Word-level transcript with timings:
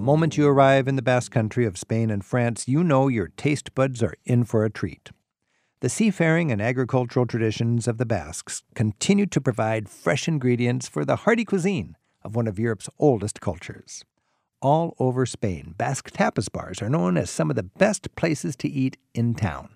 moment 0.00 0.36
you 0.36 0.48
arrive 0.48 0.88
in 0.88 0.96
the 0.96 1.02
Basque 1.02 1.30
Country 1.30 1.66
of 1.66 1.76
Spain 1.76 2.10
and 2.10 2.24
France, 2.24 2.66
you 2.66 2.82
know 2.82 3.08
your 3.08 3.28
taste 3.28 3.74
buds 3.74 4.02
are 4.02 4.14
in 4.24 4.44
for 4.44 4.64
a 4.64 4.70
treat. 4.70 5.10
The 5.80 5.88
seafaring 5.88 6.50
and 6.50 6.60
agricultural 6.60 7.26
traditions 7.26 7.86
of 7.86 7.98
the 7.98 8.06
Basques 8.06 8.62
continue 8.74 9.26
to 9.26 9.40
provide 9.40 9.88
fresh 9.88 10.26
ingredients 10.26 10.88
for 10.88 11.04
the 11.04 11.16
hearty 11.16 11.44
cuisine 11.44 11.96
of 12.22 12.34
one 12.34 12.46
of 12.48 12.58
Europe's 12.58 12.88
oldest 12.98 13.40
cultures. 13.40 14.04
All 14.62 14.94
over 14.98 15.24
Spain, 15.24 15.74
Basque 15.76 16.10
tapas 16.10 16.50
bars 16.50 16.82
are 16.82 16.90
known 16.90 17.16
as 17.16 17.30
some 17.30 17.50
of 17.50 17.56
the 17.56 17.62
best 17.62 18.14
places 18.16 18.56
to 18.56 18.68
eat 18.68 18.96
in 19.14 19.34
town. 19.34 19.70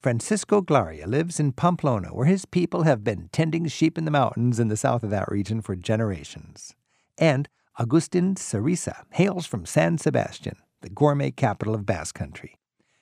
Francisco 0.00 0.60
Glaria 0.60 1.06
lives 1.06 1.38
in 1.38 1.52
Pamplona, 1.52 2.08
where 2.08 2.26
his 2.26 2.44
people 2.44 2.82
have 2.82 3.04
been 3.04 3.28
tending 3.32 3.68
sheep 3.68 3.96
in 3.96 4.04
the 4.04 4.10
mountains 4.10 4.58
in 4.58 4.68
the 4.68 4.76
south 4.76 5.04
of 5.04 5.10
that 5.10 5.30
region 5.30 5.60
for 5.60 5.76
generations. 5.76 6.74
And 7.18 7.48
Agustin 7.78 8.34
Ciriza 8.34 9.04
hails 9.12 9.46
from 9.46 9.64
San 9.64 9.96
Sebastian, 9.96 10.56
the 10.82 10.90
gourmet 10.90 11.30
capital 11.30 11.74
of 11.74 11.86
Basque 11.86 12.14
Country. 12.14 12.58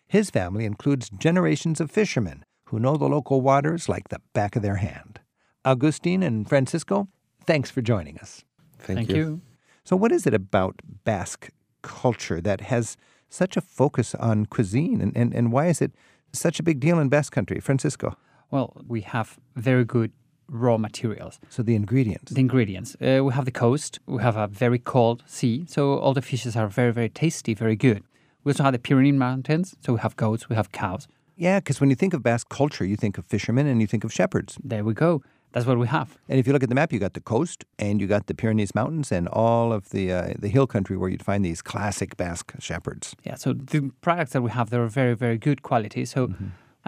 His 0.06 0.30
family 0.30 0.64
includes 0.64 1.10
generations 1.10 1.80
of 1.80 1.90
fishermen 1.90 2.44
who 2.66 2.78
know 2.78 2.96
the 2.96 3.08
local 3.08 3.40
waters 3.40 3.88
like 3.88 4.10
the 4.10 4.20
back 4.32 4.54
of 4.54 4.62
their 4.62 4.76
hand. 4.76 5.18
Agustin 5.64 6.22
and 6.22 6.48
Francisco, 6.48 7.08
thanks 7.44 7.68
for 7.68 7.82
joining 7.82 8.18
us. 8.18 8.44
Thank, 8.78 8.98
Thank 8.98 9.10
you. 9.10 9.16
you. 9.16 9.40
So, 9.84 9.96
what 9.96 10.12
is 10.12 10.24
it 10.24 10.34
about 10.34 10.80
Basque 11.04 11.48
culture 11.82 12.40
that 12.40 12.60
has 12.60 12.96
such 13.28 13.56
a 13.56 13.60
focus 13.60 14.14
on 14.14 14.46
cuisine, 14.46 15.00
and, 15.00 15.16
and, 15.16 15.34
and 15.34 15.50
why 15.50 15.66
is 15.66 15.82
it 15.82 15.92
such 16.32 16.60
a 16.60 16.62
big 16.62 16.78
deal 16.78 17.00
in 17.00 17.08
Basque 17.08 17.32
Country? 17.32 17.58
Francisco. 17.58 18.16
Well, 18.50 18.76
we 18.86 19.00
have 19.00 19.38
very 19.56 19.84
good 19.84 20.12
raw 20.50 20.76
materials. 20.76 21.38
So, 21.48 21.62
the 21.62 21.74
ingredients. 21.74 22.32
The 22.32 22.40
ingredients. 22.40 22.96
Uh, 23.00 23.24
we 23.24 23.32
have 23.32 23.44
the 23.44 23.50
coast. 23.50 24.00
We 24.06 24.22
have 24.22 24.36
a 24.36 24.46
very 24.46 24.78
cold 24.78 25.22
sea, 25.26 25.64
so 25.68 25.98
all 25.98 26.12
the 26.12 26.22
fishes 26.22 26.56
are 26.56 26.68
very, 26.68 26.92
very 26.92 27.08
tasty, 27.08 27.54
very 27.54 27.76
good. 27.76 28.02
We 28.44 28.50
also 28.52 28.64
have 28.64 28.72
the 28.72 28.78
Pyrenees 28.78 29.14
Mountains, 29.14 29.76
so 29.80 29.92
we 29.94 30.00
have 30.00 30.16
goats, 30.16 30.48
we 30.48 30.56
have 30.56 30.72
cows. 30.72 31.06
Yeah, 31.36 31.58
because 31.60 31.80
when 31.80 31.90
you 31.90 31.96
think 31.96 32.12
of 32.14 32.22
Basque 32.22 32.48
culture, 32.48 32.84
you 32.84 32.96
think 32.96 33.16
of 33.16 33.24
fishermen 33.26 33.66
and 33.66 33.80
you 33.80 33.86
think 33.86 34.04
of 34.04 34.12
shepherds. 34.12 34.58
There 34.62 34.84
we 34.84 34.94
go. 34.94 35.22
That's 35.52 35.66
what 35.66 35.78
we 35.78 35.88
have. 35.88 36.16
And 36.28 36.38
if 36.38 36.46
you 36.46 36.52
look 36.52 36.62
at 36.62 36.68
the 36.68 36.74
map, 36.74 36.92
you 36.92 36.98
got 36.98 37.14
the 37.14 37.20
coast 37.20 37.64
and 37.78 38.00
you 38.00 38.06
got 38.06 38.26
the 38.26 38.34
Pyrenees 38.34 38.74
Mountains 38.74 39.10
and 39.10 39.26
all 39.28 39.72
of 39.72 39.90
the 39.90 40.12
uh, 40.12 40.34
the 40.38 40.48
hill 40.48 40.66
country 40.66 40.96
where 40.96 41.08
you'd 41.08 41.24
find 41.24 41.44
these 41.44 41.60
classic 41.60 42.16
Basque 42.16 42.52
shepherds. 42.60 43.16
Yeah, 43.24 43.34
so 43.34 43.52
the 43.52 43.90
products 44.00 44.32
that 44.32 44.42
we 44.42 44.50
have, 44.50 44.70
they're 44.70 44.86
very, 44.86 45.14
very 45.14 45.38
good 45.38 45.62
quality. 45.62 46.04
So, 46.04 46.32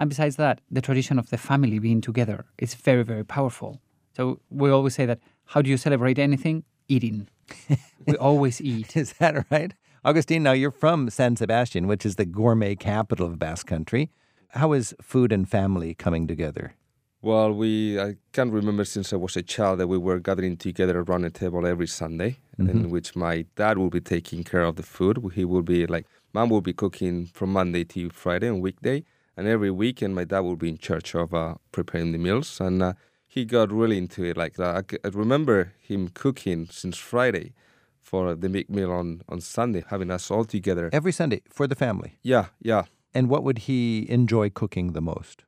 and 0.03 0.09
besides 0.09 0.35
that, 0.35 0.59
the 0.69 0.81
tradition 0.81 1.17
of 1.17 1.29
the 1.29 1.37
family 1.37 1.79
being 1.79 2.01
together 2.01 2.43
is 2.57 2.73
very, 2.73 3.03
very 3.03 3.23
powerful. 3.23 3.79
So 4.11 4.41
we 4.49 4.69
always 4.69 4.95
say 4.95 5.05
that 5.05 5.19
how 5.45 5.61
do 5.61 5.69
you 5.69 5.77
celebrate 5.77 6.19
anything? 6.19 6.65
Eating. 6.89 7.29
we 8.05 8.17
always 8.17 8.59
eat. 8.59 8.97
Is 8.97 9.13
that 9.13 9.45
right? 9.49 9.73
Augustine, 10.03 10.43
now 10.43 10.51
you're 10.51 10.71
from 10.71 11.09
San 11.09 11.37
Sebastian, 11.37 11.87
which 11.87 12.05
is 12.05 12.17
the 12.17 12.25
gourmet 12.25 12.75
capital 12.75 13.27
of 13.27 13.39
Basque 13.39 13.65
Country. 13.65 14.11
How 14.49 14.73
is 14.73 14.93
food 15.01 15.31
and 15.31 15.49
family 15.49 15.93
coming 15.93 16.27
together? 16.27 16.75
Well, 17.21 17.53
we 17.53 17.97
I 17.97 18.17
can't 18.33 18.51
remember 18.51 18.83
since 18.83 19.13
I 19.13 19.15
was 19.15 19.37
a 19.37 19.41
child 19.41 19.79
that 19.79 19.87
we 19.87 19.97
were 19.97 20.19
gathering 20.19 20.57
together 20.57 20.99
around 20.99 21.23
a 21.23 21.29
table 21.29 21.65
every 21.65 21.87
Sunday, 21.87 22.39
in 22.59 22.67
mm-hmm. 22.67 22.89
which 22.89 23.15
my 23.15 23.45
dad 23.55 23.77
will 23.77 23.89
be 23.89 24.01
taking 24.01 24.43
care 24.43 24.63
of 24.63 24.75
the 24.75 24.83
food. 24.83 25.15
He 25.33 25.45
will 25.45 25.61
be 25.61 25.87
like, 25.87 26.05
mom 26.33 26.49
will 26.49 26.59
be 26.59 26.73
cooking 26.73 27.27
from 27.27 27.53
Monday 27.53 27.85
to 27.85 28.09
Friday 28.09 28.49
on 28.49 28.59
weekday, 28.59 29.05
and 29.35 29.47
every 29.47 29.71
weekend 29.71 30.15
my 30.15 30.23
dad 30.23 30.41
would 30.41 30.59
be 30.59 30.69
in 30.69 30.77
charge 30.77 31.15
of 31.15 31.33
uh, 31.33 31.55
preparing 31.71 32.11
the 32.11 32.17
meals. 32.17 32.59
And 32.61 32.81
uh, 32.81 32.93
he 33.27 33.45
got 33.45 33.71
really 33.71 33.97
into 33.97 34.23
it. 34.23 34.37
Like 34.37 34.55
that. 34.55 34.75
I, 34.75 34.81
c- 34.89 34.99
I 35.03 35.07
remember 35.09 35.73
him 35.79 36.09
cooking 36.09 36.67
since 36.71 36.97
Friday 36.97 37.53
for 38.01 38.35
the 38.35 38.49
big 38.49 38.69
meal 38.69 38.91
on 38.91 39.21
on 39.29 39.41
Sunday, 39.41 39.83
having 39.89 40.11
us 40.11 40.29
all 40.29 40.45
together. 40.45 40.89
Every 40.91 41.11
Sunday 41.11 41.41
for 41.49 41.67
the 41.67 41.75
family. 41.75 42.17
Yeah, 42.21 42.47
yeah. 42.61 42.83
And 43.13 43.29
what 43.29 43.43
would 43.43 43.59
he 43.59 44.09
enjoy 44.09 44.49
cooking 44.49 44.93
the 44.93 45.01
most? 45.01 45.43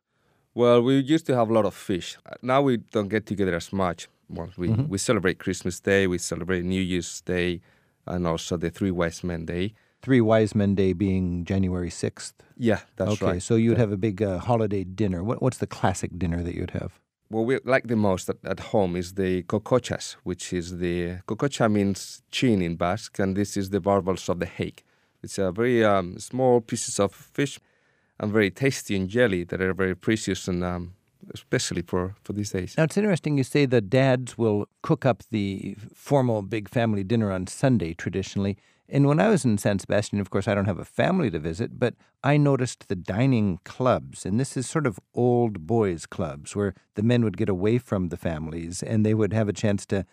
Well, 0.54 0.82
we 0.82 1.00
used 1.00 1.26
to 1.26 1.36
have 1.36 1.50
a 1.50 1.54
lot 1.54 1.66
of 1.66 1.74
fish. 1.74 2.18
Now 2.42 2.62
we 2.62 2.78
don't 2.78 3.10
get 3.10 3.26
together 3.26 3.56
as 3.56 3.74
much. 3.74 4.08
Well, 4.30 4.50
we, 4.58 4.70
we 4.70 4.98
celebrate 4.98 5.38
Christmas 5.38 5.80
Day, 5.80 6.08
we 6.08 6.18
celebrate 6.18 6.64
New 6.64 6.82
Year's 6.82 7.22
Day, 7.22 7.62
and 8.08 8.26
also 8.26 8.58
the 8.58 8.70
Three 8.70 8.92
Wise 8.92 9.24
Men 9.24 9.46
Day. 9.46 9.74
Three 10.06 10.22
Wise 10.22 10.54
Men 10.54 10.76
Day 10.76 10.94
being 10.94 11.46
January 11.46 11.90
6th. 11.90 12.34
Yeah, 12.58 12.82
that's 12.96 13.14
okay, 13.14 13.26
right. 13.26 13.42
so 13.42 13.56
you'd 13.56 13.80
have 13.80 13.92
a 13.92 13.98
big 13.98 14.22
uh, 14.22 14.38
holiday 14.38 14.84
dinner. 14.84 15.24
What, 15.24 15.42
what's 15.42 15.58
the 15.58 15.66
classic 15.66 16.12
dinner 16.20 16.44
that 16.44 16.54
you'd 16.54 16.78
have? 16.80 17.00
What 17.30 17.48
we 17.48 17.58
like 17.66 17.88
the 17.88 17.96
most 17.96 18.30
at, 18.30 18.38
at 18.44 18.60
home 18.60 18.96
is 18.96 19.16
the 19.16 19.42
cocochas, 19.44 20.16
which 20.24 20.54
is 20.54 20.78
the 20.78 21.22
cococha 21.26 21.68
means 21.68 22.22
chin 22.30 22.62
in 22.62 22.76
Basque, 22.76 23.18
and 23.18 23.36
this 23.36 23.58
is 23.58 23.72
the 23.72 23.80
barbels 23.80 24.30
of 24.30 24.40
the 24.40 24.46
hake. 24.46 24.86
It's 25.24 25.40
a 25.40 25.52
very 25.52 25.84
um, 25.84 26.20
small 26.20 26.62
pieces 26.62 27.00
of 27.00 27.12
fish 27.12 27.60
and 28.20 28.32
very 28.32 28.52
tasty 28.52 28.96
and 28.96 29.10
jelly 29.10 29.44
that 29.46 29.60
are 29.60 29.74
very 29.74 29.96
precious 29.96 30.48
and 30.48 30.64
um, 30.64 30.94
especially 31.34 31.82
for, 31.82 32.14
for 32.24 32.34
these 32.34 32.52
days. 32.52 32.76
Now, 32.78 32.84
it's 32.84 32.96
interesting 32.96 33.40
you 33.40 33.44
say 33.44 33.66
the 33.66 33.82
dads 33.82 34.38
will 34.38 34.68
cook 34.84 35.04
up 35.04 35.24
the 35.32 35.76
formal 35.96 36.44
big 36.44 36.70
family 36.70 37.04
dinner 37.04 37.32
on 37.32 37.48
Sunday 37.48 37.96
traditionally. 37.96 38.56
And 38.88 39.08
when 39.08 39.20
I 39.20 39.30
was 39.30 39.44
in 39.44 39.58
San 39.58 39.80
Sebastian, 39.80 40.20
of 40.20 40.30
course, 40.30 40.48
I 40.48 40.54
don't 40.54 40.66
have 40.66 40.80
a 40.80 40.86
family 40.86 41.32
to 41.32 41.40
visit, 41.40 41.80
but 41.80 41.96
I 42.24 42.38
noticed 42.38 42.88
the 42.88 42.96
dining 42.96 43.60
clubs. 43.64 44.26
And 44.26 44.40
this 44.40 44.56
is 44.56 44.68
sort 44.68 44.86
of 44.86 45.00
old 45.14 45.66
boys' 45.66 46.06
clubs 46.06 46.56
where 46.56 46.76
the 46.94 47.04
men 47.04 47.24
would 47.24 47.38
get 47.38 47.50
away 47.50 47.80
from 47.80 48.10
the 48.10 48.18
families 48.18 48.84
and 48.84 49.06
they 49.06 49.16
would 49.16 49.34
have 49.34 49.50
a 49.50 49.54
chance 49.54 49.86
to 49.88 50.06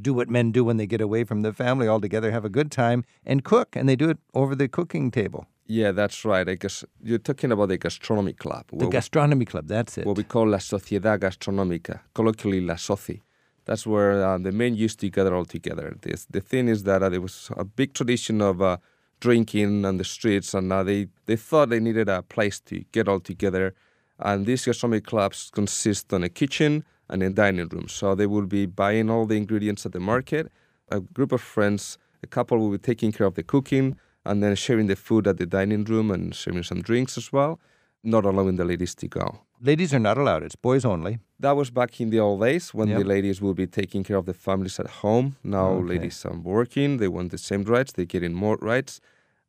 do 0.00 0.14
what 0.14 0.28
men 0.28 0.52
do 0.52 0.64
when 0.64 0.76
they 0.76 0.86
get 0.86 1.00
away 1.00 1.24
from 1.24 1.40
the 1.40 1.52
family 1.52 1.88
altogether, 1.88 2.30
have 2.30 2.44
a 2.44 2.50
good 2.50 2.70
time 2.70 3.04
and 3.24 3.44
cook. 3.44 3.74
And 3.74 3.88
they 3.88 3.96
do 3.96 4.10
it 4.10 4.18
over 4.32 4.54
the 4.54 4.68
cooking 4.68 5.10
table. 5.10 5.46
Yeah, 5.66 5.92
that's 5.92 6.24
right. 6.24 6.48
I 6.48 6.54
guess 6.54 6.84
you're 7.02 7.18
talking 7.18 7.52
about 7.52 7.68
the 7.68 7.78
gastronomy 7.78 8.32
club. 8.32 8.66
The 8.72 8.88
gastronomy 8.88 9.44
club, 9.44 9.68
that's 9.68 9.98
it. 9.98 10.06
what 10.06 10.16
we 10.16 10.24
call 10.24 10.48
La 10.48 10.58
Sociedad 10.58 11.18
Gastronómica, 11.18 12.00
colloquially 12.12 12.60
La 12.60 12.74
Soci. 12.74 13.20
That's 13.66 13.86
where 13.86 14.24
uh, 14.24 14.38
the 14.38 14.52
men 14.52 14.74
used 14.74 15.00
to 15.00 15.10
gather 15.10 15.34
all 15.34 15.44
together. 15.44 15.96
This, 16.02 16.26
the 16.30 16.40
thing 16.40 16.68
is 16.68 16.84
that 16.84 17.02
uh, 17.02 17.08
there 17.08 17.20
was 17.20 17.50
a 17.56 17.64
big 17.64 17.94
tradition 17.94 18.40
of 18.40 18.60
uh, 18.60 18.78
drinking 19.20 19.84
on 19.84 19.98
the 19.98 20.04
streets, 20.04 20.54
and 20.54 20.72
uh, 20.72 20.82
they, 20.82 21.08
they 21.26 21.36
thought 21.36 21.68
they 21.68 21.80
needed 21.80 22.08
a 22.08 22.22
place 22.22 22.58
to 22.60 22.80
get 22.92 23.08
all 23.08 23.20
together. 23.20 23.74
And 24.18 24.46
these 24.46 24.64
gastronomy 24.64 25.00
clubs 25.00 25.50
consist 25.52 26.12
on 26.12 26.24
a 26.24 26.28
kitchen 26.28 26.84
and 27.08 27.22
a 27.22 27.30
dining 27.30 27.68
room. 27.68 27.88
So 27.88 28.14
they 28.14 28.26
will 28.26 28.46
be 28.46 28.66
buying 28.66 29.10
all 29.10 29.26
the 29.26 29.36
ingredients 29.36 29.86
at 29.86 29.92
the 29.92 30.00
market. 30.00 30.50
A 30.90 31.00
group 31.00 31.32
of 31.32 31.40
friends, 31.40 31.98
a 32.22 32.26
couple 32.26 32.58
will 32.58 32.70
be 32.70 32.78
taking 32.78 33.12
care 33.12 33.26
of 33.26 33.34
the 33.34 33.42
cooking 33.42 33.96
and 34.24 34.42
then 34.42 34.54
sharing 34.54 34.86
the 34.86 34.96
food 34.96 35.26
at 35.26 35.38
the 35.38 35.46
dining 35.46 35.84
room 35.84 36.10
and 36.10 36.34
sharing 36.34 36.62
some 36.62 36.82
drinks 36.82 37.16
as 37.16 37.32
well, 37.32 37.58
not 38.02 38.24
allowing 38.24 38.56
the 38.56 38.64
ladies 38.64 38.94
to 38.96 39.08
go. 39.08 39.40
Ladies 39.62 39.94
are 39.94 39.98
not 39.98 40.18
allowed, 40.18 40.42
it's 40.42 40.56
boys 40.56 40.84
only. 40.84 41.18
That 41.40 41.56
was 41.56 41.70
back 41.70 42.00
in 42.00 42.10
the 42.10 42.20
old 42.20 42.40
days 42.42 42.74
when 42.74 42.88
Yep. 42.88 42.98
the 42.98 43.04
ladies 43.04 43.40
will 43.40 43.54
be 43.54 43.66
taking 43.66 44.04
care 44.04 44.18
of 44.18 44.26
the 44.26 44.34
families 44.34 44.78
at 44.78 44.88
home. 45.02 45.36
Now 45.42 45.68
Okay. 45.72 45.88
ladies 45.92 46.24
are 46.26 46.36
working; 46.36 46.98
they 46.98 47.08
want 47.08 47.30
the 47.30 47.38
same 47.38 47.64
rights. 47.64 47.92
They're 47.92 48.04
getting 48.16 48.34
more 48.34 48.56
rights, 48.60 49.00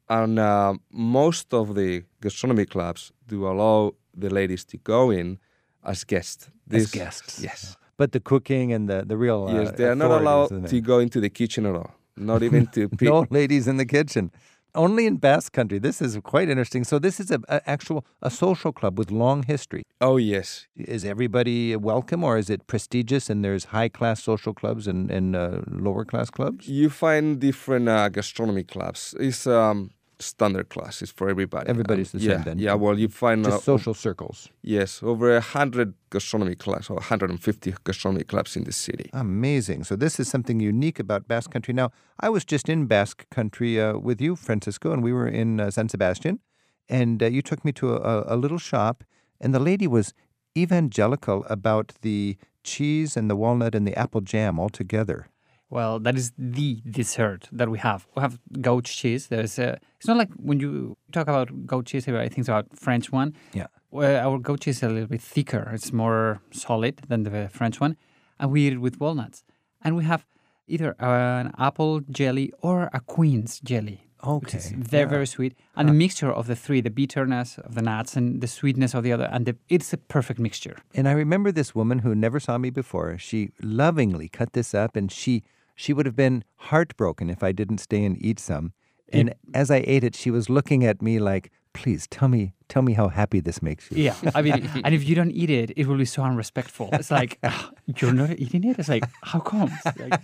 and 0.08 0.40
uh, 0.40 0.74
most 0.92 1.54
of 1.54 1.76
the 1.76 2.04
gastronomy 2.22 2.66
clubs 2.66 3.12
do 3.28 3.46
allow 3.48 3.92
the 4.22 4.30
ladies 4.30 4.64
to 4.66 4.78
go 4.78 5.12
in 5.12 5.38
as 5.84 6.04
guests. 6.06 6.50
As 6.72 6.92
guests. 6.92 7.40
yes, 7.44 7.76
But 7.98 8.12
the 8.12 8.20
cooking 8.22 8.72
and 8.74 8.88
the, 8.90 9.04
the 9.06 9.18
real. 9.18 9.48
Uh, 9.48 9.54
yes, 9.62 9.72
they 9.76 9.86
are 9.86 9.96
not 9.96 10.12
allowed 10.22 10.68
to 10.70 10.82
go 10.82 11.00
into 11.00 11.20
the 11.20 11.30
kitchen 11.30 11.66
at 11.66 11.76
all. 11.76 11.92
Not 12.16 12.42
even 12.44 12.68
to 12.68 12.88
pick. 13.00 13.10
no 13.10 13.26
ladies 13.30 13.68
in 13.68 13.78
the 13.78 13.86
kitchen. 13.86 14.32
Only 14.76 15.06
in 15.06 15.18
Basque 15.18 15.54
Country. 15.54 15.80
This 15.80 16.02
is 16.02 16.18
quite 16.24 16.50
interesting. 16.50 16.84
So 16.84 17.00
this 17.00 17.20
is 17.20 17.32
a, 17.32 17.40
a 17.50 17.62
actual 17.70 18.06
a 18.22 18.30
social 18.30 18.72
club 18.72 18.98
with 18.98 19.12
long 19.12 19.44
history. 19.44 19.84
Oh 20.00 20.18
yes, 20.18 20.68
Is 20.76 21.06
everybody 21.06 21.76
welcome, 21.76 22.24
or 22.24 22.38
is 22.38 22.50
it 22.50 22.68
prestigious? 22.68 23.30
And 23.30 23.44
there's 23.44 23.66
high 23.66 23.90
class 23.90 24.24
social 24.24 24.54
clubs 24.54 24.88
and 24.88 25.12
and 25.12 25.36
uh, 25.36 25.62
lower 25.68 26.06
class 26.06 26.30
clubs. 26.30 26.68
you 26.68 26.90
find 26.90 27.40
different 27.40 27.90
uh, 27.90 28.10
gastronomy 28.10 28.64
clubs. 28.64 29.16
It's 29.20 29.46
um, 29.46 29.92
standard 30.22 30.70
class. 30.70 31.02
It's 31.02 31.12
for 31.12 31.30
everybody. 31.30 31.70
Everybody's 31.70 32.12
the 32.12 32.20
same 32.20 32.30
yeah, 32.30 32.44
then. 32.44 32.60
Yeah, 32.60 32.74
well, 32.76 32.98
you 32.98 33.08
find 33.08 33.44
Just 33.44 33.58
uh, 33.58 33.62
social 33.62 33.94
circles. 33.94 34.50
Yes, 34.62 35.02
over 35.04 35.36
a 35.36 35.42
hundred 35.42 35.94
gastronomy 36.10 36.56
clubs 36.56 36.90
or 36.90 36.96
150 36.96 37.74
gastronomy 37.84 38.24
clubs 38.24 38.56
in 38.56 38.64
the 38.64 38.72
city. 38.72 39.10
Amazing. 39.14 39.84
So 39.84 39.96
this 39.96 40.20
is 40.20 40.28
something 40.28 40.60
unique 40.60 41.00
about 41.00 41.28
Basque 41.28 41.52
Country. 41.52 41.74
Now, 41.74 41.92
I 42.20 42.30
was 42.30 42.46
just 42.46 42.70
in 42.70 42.86
Basque 42.86 43.30
Country 43.30 43.82
uh, 43.82 43.98
with 43.98 44.22
you, 44.22 44.36
Francisco, 44.36 44.92
and 44.92 45.04
we 45.04 45.14
were 45.14 45.28
in 45.28 45.60
uh, 45.60 45.72
San 45.72 45.90
Sebastian, 45.90 46.40
and 46.90 47.22
uh, 47.24 47.28
you 47.28 47.42
took 47.42 47.66
me 47.66 47.72
to 47.74 47.96
a, 47.96 48.36
a 48.36 48.38
little 48.38 48.60
shop, 48.60 49.04
and 49.40 49.54
the 49.54 49.60
lady 49.60 49.88
was 49.88 50.14
evangelical 50.58 51.46
about 51.50 51.94
the 52.02 52.38
cheese 52.64 53.18
and 53.18 53.30
the 53.30 53.36
walnut 53.36 53.74
and 53.74 53.88
the 53.88 53.98
apple 53.98 54.22
jam 54.22 54.60
all 54.60 54.70
together. 54.70 55.28
Well, 55.72 56.00
that 56.00 56.18
is 56.18 56.34
the 56.38 56.82
dessert 56.90 57.48
that 57.54 57.70
we 57.70 57.80
have. 57.80 58.06
We 58.14 58.22
have 58.22 58.38
goat 58.60 58.84
cheese. 58.84 59.28
There's 59.28 59.58
a, 59.58 59.80
it's 59.98 60.08
not 60.08 60.18
like 60.18 60.30
when 60.34 60.60
you 60.60 60.98
talk 61.14 61.30
about 61.30 61.66
goat 61.66 61.86
cheese, 61.86 62.08
I 62.10 62.28
think 62.28 62.48
about 62.50 62.68
French 62.76 63.10
one. 63.12 63.34
Yeah. 63.54 63.68
Well, 63.90 64.28
our 64.28 64.38
goat 64.38 64.60
cheese 64.60 64.78
is 64.78 64.84
a 64.84 64.90
little 64.90 65.08
bit 65.08 65.22
thicker. 65.22 65.72
It's 65.74 65.94
more 65.94 66.42
solid 66.52 66.98
than 67.08 67.24
the 67.24 67.50
French 67.50 67.80
one, 67.80 67.96
and 68.38 68.52
we 68.52 68.68
eat 68.68 68.74
it 68.74 68.80
with 68.80 69.00
walnuts. 69.00 69.44
And 69.82 69.96
we 69.96 70.04
have 70.04 70.26
either 70.68 70.94
an 71.00 71.54
apple 71.58 72.02
jelly 72.02 72.52
or 72.62 72.90
a 72.94 73.00
queen's 73.00 73.62
jelly. 73.62 74.08
Okay, 74.24 74.60
very, 74.78 75.04
yeah. 75.04 75.10
very 75.10 75.26
sweet. 75.26 75.58
And 75.76 75.90
the 75.90 75.94
mixture 75.94 76.32
of 76.32 76.48
the 76.48 76.56
three, 76.56 76.80
the 76.82 76.92
bitterness 76.92 77.58
of 77.58 77.76
the 77.76 77.82
nuts 77.82 78.16
and 78.16 78.40
the 78.42 78.48
sweetness 78.48 78.94
of 78.94 79.04
the 79.04 79.14
other, 79.14 79.28
and 79.32 79.46
the, 79.46 79.56
it's 79.70 79.94
a 79.94 79.98
perfect 79.98 80.40
mixture. 80.40 80.78
And 80.94 81.08
I 81.08 81.14
remember 81.14 81.52
this 81.52 81.74
woman 81.74 82.00
who 82.00 82.14
never 82.14 82.40
saw 82.40 82.58
me 82.58 82.70
before. 82.70 83.18
She 83.18 83.52
lovingly 83.62 84.28
cut 84.28 84.54
this 84.54 84.76
up, 84.76 84.96
and 84.96 85.12
she 85.12 85.44
she 85.82 85.94
would 85.94 86.06
have 86.06 86.16
been 86.16 86.44
heartbroken 86.70 87.30
if 87.30 87.42
I 87.42 87.52
didn't 87.52 87.80
stay 87.80 88.06
and 88.06 88.16
eat 88.24 88.40
some. 88.40 88.74
And 89.12 89.34
as 89.54 89.70
I 89.70 89.84
ate 89.88 90.04
it, 90.04 90.16
she 90.16 90.32
was 90.32 90.50
looking 90.50 90.86
at 90.86 91.02
me 91.02 91.20
like, 91.20 91.52
"Please 91.74 92.08
tell 92.08 92.30
me, 92.30 92.54
tell 92.70 92.82
me 92.82 92.94
how 92.94 93.08
happy 93.10 93.42
this 93.42 93.62
makes 93.62 93.92
you." 93.92 93.98
Yeah, 93.98 94.16
I 94.36 94.42
mean, 94.42 94.70
and 94.86 94.96
if 94.96 95.04
you 95.08 95.16
don't 95.16 95.32
eat 95.32 95.50
it, 95.50 95.74
it 95.76 95.88
will 95.88 95.98
be 95.98 96.06
so 96.06 96.24
unrespectful. 96.24 96.90
It's 96.94 97.12
like 97.12 97.40
"Ah, 97.44 97.72
you're 97.98 98.14
not 98.14 98.40
eating 98.40 98.64
it. 98.64 98.80
It's 98.80 98.88
like 98.88 99.04
how 99.24 99.40
come? 99.40 99.72
Like, 99.98 100.22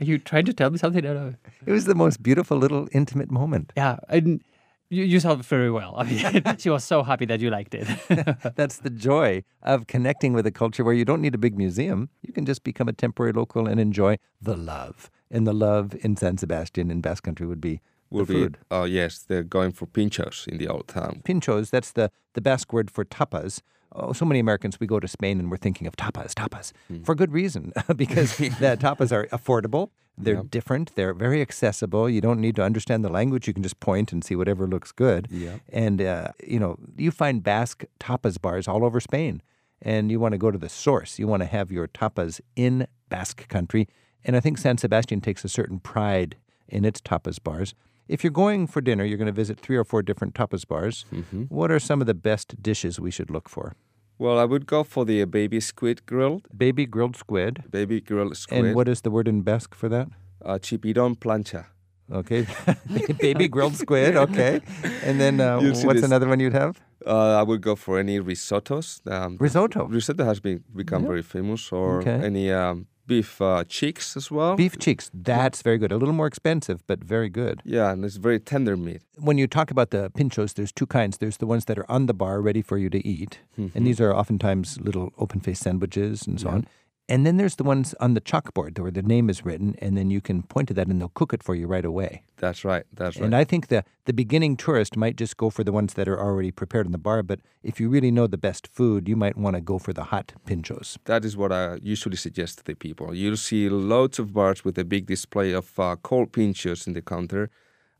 are 0.00 0.04
you 0.10 0.18
trying 0.18 0.44
to 0.44 0.52
tell 0.52 0.70
me 0.70 0.78
something? 0.78 1.04
It 1.04 1.72
was 1.72 1.86
the 1.86 1.96
most 1.96 2.22
beautiful 2.22 2.58
little 2.58 2.86
intimate 2.92 3.30
moment. 3.30 3.72
Yeah, 3.76 3.96
and 4.08 4.42
you, 4.90 5.04
you 5.04 5.20
solved 5.20 5.40
it 5.40 5.46
very 5.46 5.70
well. 5.70 5.94
I 5.96 6.04
mean, 6.04 6.56
she 6.58 6.70
was 6.70 6.84
so 6.84 7.02
happy 7.02 7.26
that 7.26 7.40
you 7.40 7.50
liked 7.50 7.74
it. 7.74 7.86
That's 8.56 8.78
the 8.78 8.90
joy 8.90 9.44
of 9.62 9.86
connecting 9.86 10.32
with 10.32 10.46
a 10.46 10.50
culture 10.50 10.84
where 10.84 10.94
you 10.94 11.04
don't 11.04 11.20
need 11.20 11.34
a 11.34 11.38
big 11.38 11.56
museum. 11.56 12.08
You 12.22 12.32
can 12.32 12.46
just 12.46 12.64
become 12.64 12.88
a 12.88 12.92
temporary 12.92 13.32
local 13.32 13.66
and 13.66 13.78
enjoy 13.80 14.18
the 14.40 14.56
love. 14.56 15.10
And 15.30 15.46
the 15.46 15.52
love 15.52 15.94
in 16.00 16.16
San 16.16 16.38
Sebastian 16.38 16.90
in 16.90 17.00
Basque 17.00 17.24
Country 17.24 17.46
would 17.46 17.60
be 17.60 17.80
Will 18.10 18.24
the 18.24 18.32
be 18.32 18.40
food. 18.40 18.58
oh 18.70 18.84
yes, 18.84 19.18
they're 19.18 19.42
going 19.42 19.72
for 19.72 19.86
pinchos 19.86 20.48
in 20.48 20.56
the 20.56 20.66
old 20.66 20.88
town. 20.88 21.20
Pinchos, 21.24 21.68
that's 21.68 21.92
the, 21.92 22.10
the 22.32 22.40
Basque 22.40 22.72
word 22.72 22.90
for 22.90 23.04
tapas. 23.04 23.60
Oh, 23.92 24.12
so 24.12 24.24
many 24.24 24.38
Americans, 24.38 24.78
we 24.78 24.86
go 24.86 25.00
to 25.00 25.08
Spain 25.08 25.38
and 25.38 25.50
we're 25.50 25.56
thinking 25.56 25.86
of 25.86 25.96
tapas, 25.96 26.34
tapas, 26.34 26.72
for 27.04 27.14
good 27.14 27.32
reason, 27.32 27.72
because 27.96 28.36
the 28.36 28.76
tapas 28.78 29.12
are 29.12 29.26
affordable, 29.28 29.90
they're 30.18 30.42
different, 30.42 30.94
they're 30.94 31.14
very 31.14 31.40
accessible. 31.40 32.10
You 32.10 32.20
don't 32.20 32.40
need 32.40 32.56
to 32.56 32.62
understand 32.62 33.04
the 33.04 33.08
language, 33.08 33.46
you 33.46 33.54
can 33.54 33.62
just 33.62 33.80
point 33.80 34.12
and 34.12 34.24
see 34.24 34.36
whatever 34.36 34.66
looks 34.66 34.92
good. 34.92 35.28
Yeah. 35.30 35.58
And, 35.72 36.02
uh, 36.02 36.32
you 36.44 36.58
know, 36.58 36.76
you 36.96 37.10
find 37.10 37.42
Basque 37.42 37.84
tapas 38.00 38.40
bars 38.40 38.68
all 38.68 38.84
over 38.84 39.00
Spain, 39.00 39.42
and 39.80 40.10
you 40.10 40.18
want 40.20 40.32
to 40.32 40.38
go 40.38 40.50
to 40.50 40.58
the 40.58 40.68
source. 40.68 41.18
You 41.18 41.26
want 41.28 41.42
to 41.42 41.46
have 41.46 41.70
your 41.70 41.86
tapas 41.86 42.40
in 42.56 42.86
Basque 43.08 43.48
country. 43.48 43.88
And 44.24 44.36
I 44.36 44.40
think 44.40 44.58
San 44.58 44.76
Sebastian 44.76 45.20
takes 45.20 45.44
a 45.44 45.48
certain 45.48 45.78
pride 45.78 46.36
in 46.68 46.84
its 46.84 47.00
tapas 47.00 47.42
bars. 47.42 47.74
If 48.08 48.24
you're 48.24 48.30
going 48.32 48.66
for 48.66 48.80
dinner, 48.80 49.04
you're 49.04 49.18
going 49.18 49.26
to 49.26 49.32
visit 49.32 49.60
three 49.60 49.76
or 49.76 49.84
four 49.84 50.02
different 50.02 50.34
tapas 50.34 50.66
bars. 50.66 51.04
What 51.48 51.70
are 51.70 51.78
some 51.78 52.00
of 52.00 52.06
the 52.06 52.14
best 52.14 52.60
dishes 52.62 52.98
we 52.98 53.10
should 53.10 53.30
look 53.30 53.48
for? 53.48 53.74
Well, 54.18 54.38
I 54.38 54.44
would 54.44 54.66
go 54.66 54.82
for 54.82 55.04
the 55.04 55.22
uh, 55.22 55.26
baby 55.26 55.60
squid 55.60 56.04
grilled, 56.06 56.48
Baby 56.56 56.86
grilled 56.86 57.16
squid. 57.16 57.62
baby 57.70 58.00
grilled 58.00 58.36
squid, 58.36 58.64
And 58.64 58.74
what 58.74 58.88
is 58.88 59.02
the 59.02 59.10
word 59.10 59.28
in 59.28 59.42
Basque 59.42 59.74
for 59.74 59.88
that? 59.90 60.08
uh, 60.44 60.58
chipirón 60.58 61.16
plancha. 61.16 61.66
Okay. 62.10 62.46
Baby 63.20 63.48
grilled 63.48 63.74
squid. 63.76 64.16
Okay. 64.16 64.60
And 65.04 65.20
then 65.20 65.40
uh, 65.40 65.60
what's 65.60 65.82
this- 65.84 66.02
another 66.02 66.26
one 66.26 66.40
you'd 66.40 66.54
have? 66.54 66.80
Uh, 67.06 67.36
I 67.38 67.42
would 67.42 67.60
go 67.60 67.76
for 67.76 67.98
any 67.98 68.18
risottos. 68.18 69.00
Um, 69.10 69.36
Risotto. 69.38 69.84
risotto 69.86 70.24
has 70.24 70.40
been 70.40 70.64
become 70.74 71.06
very 71.06 71.22
famous, 71.22 71.70
or 71.70 71.98
Okay. 72.00 72.18
any 72.26 72.50
um, 72.50 72.86
beef 73.08 73.42
uh, 73.42 73.64
cheeks 73.64 74.16
as 74.16 74.30
well. 74.30 74.54
Beef 74.54 74.78
cheeks. 74.78 75.10
That's 75.12 75.62
very 75.62 75.78
good. 75.78 75.90
A 75.90 75.96
little 75.96 76.14
more 76.14 76.28
expensive, 76.28 76.86
but 76.86 77.02
very 77.02 77.28
good. 77.28 77.60
Yeah, 77.64 77.90
and 77.90 78.04
it's 78.04 78.16
very 78.16 78.38
tender 78.38 78.76
meat. 78.76 79.02
When 79.16 79.38
you 79.38 79.48
talk 79.48 79.72
about 79.72 79.90
the 79.90 80.10
pinchos, 80.10 80.54
there's 80.54 80.70
two 80.70 80.86
kinds. 80.86 81.18
There's 81.18 81.38
the 81.38 81.46
ones 81.46 81.64
that 81.64 81.78
are 81.78 81.90
on 81.90 82.06
the 82.06 82.14
bar 82.14 82.40
ready 82.40 82.62
for 82.62 82.78
you 82.78 82.88
to 82.90 83.00
eat. 83.14 83.40
And 83.56 83.84
these 83.86 84.00
are 84.00 84.14
oftentimes 84.14 84.78
little 84.80 85.12
open 85.18 85.40
faced 85.40 85.62
sandwiches 85.62 86.26
and 86.28 86.38
so 86.40 86.48
on. 86.50 86.66
And 87.10 87.24
then 87.24 87.38
there's 87.38 87.56
the 87.56 87.64
ones 87.64 87.94
on 88.00 88.12
the 88.12 88.20
chalkboard 88.20 88.78
where 88.78 88.90
the 88.90 89.02
name 89.02 89.30
is 89.30 89.42
written, 89.42 89.74
and 89.80 89.96
then 89.96 90.10
you 90.10 90.20
can 90.20 90.42
point 90.42 90.68
to 90.68 90.74
that 90.74 90.88
and 90.88 91.00
they'll 91.00 91.08
cook 91.08 91.32
it 91.32 91.42
for 91.42 91.54
you 91.54 91.66
right 91.66 91.84
away. 91.84 92.22
That's 92.36 92.66
right. 92.66 92.84
That's 92.92 93.16
right. 93.16 93.24
And 93.24 93.34
I 93.34 93.44
think 93.44 93.68
the, 93.68 93.82
the 94.04 94.12
beginning 94.12 94.58
tourist 94.58 94.94
might 94.94 95.16
just 95.16 95.38
go 95.38 95.48
for 95.48 95.64
the 95.64 95.72
ones 95.72 95.94
that 95.94 96.06
are 96.06 96.20
already 96.20 96.50
prepared 96.50 96.84
in 96.84 96.92
the 96.92 96.98
bar, 96.98 97.22
but 97.22 97.40
if 97.62 97.80
you 97.80 97.88
really 97.88 98.10
know 98.10 98.26
the 98.26 98.36
best 98.36 98.66
food, 98.66 99.08
you 99.08 99.16
might 99.16 99.38
want 99.38 99.56
to 99.56 99.62
go 99.62 99.78
for 99.78 99.94
the 99.94 100.04
hot 100.04 100.34
pinchos. 100.46 100.98
That 101.06 101.24
is 101.24 101.34
what 101.34 101.50
I 101.50 101.76
usually 101.82 102.16
suggest 102.16 102.58
to 102.58 102.64
the 102.64 102.74
people. 102.74 103.14
You'll 103.14 103.38
see 103.38 103.70
loads 103.70 104.18
of 104.18 104.34
bars 104.34 104.62
with 104.62 104.76
a 104.78 104.84
big 104.84 105.06
display 105.06 105.52
of 105.52 105.80
uh, 105.80 105.96
cold 105.96 106.32
pinchos 106.32 106.86
in 106.86 106.92
the 106.92 107.02
counter, 107.02 107.48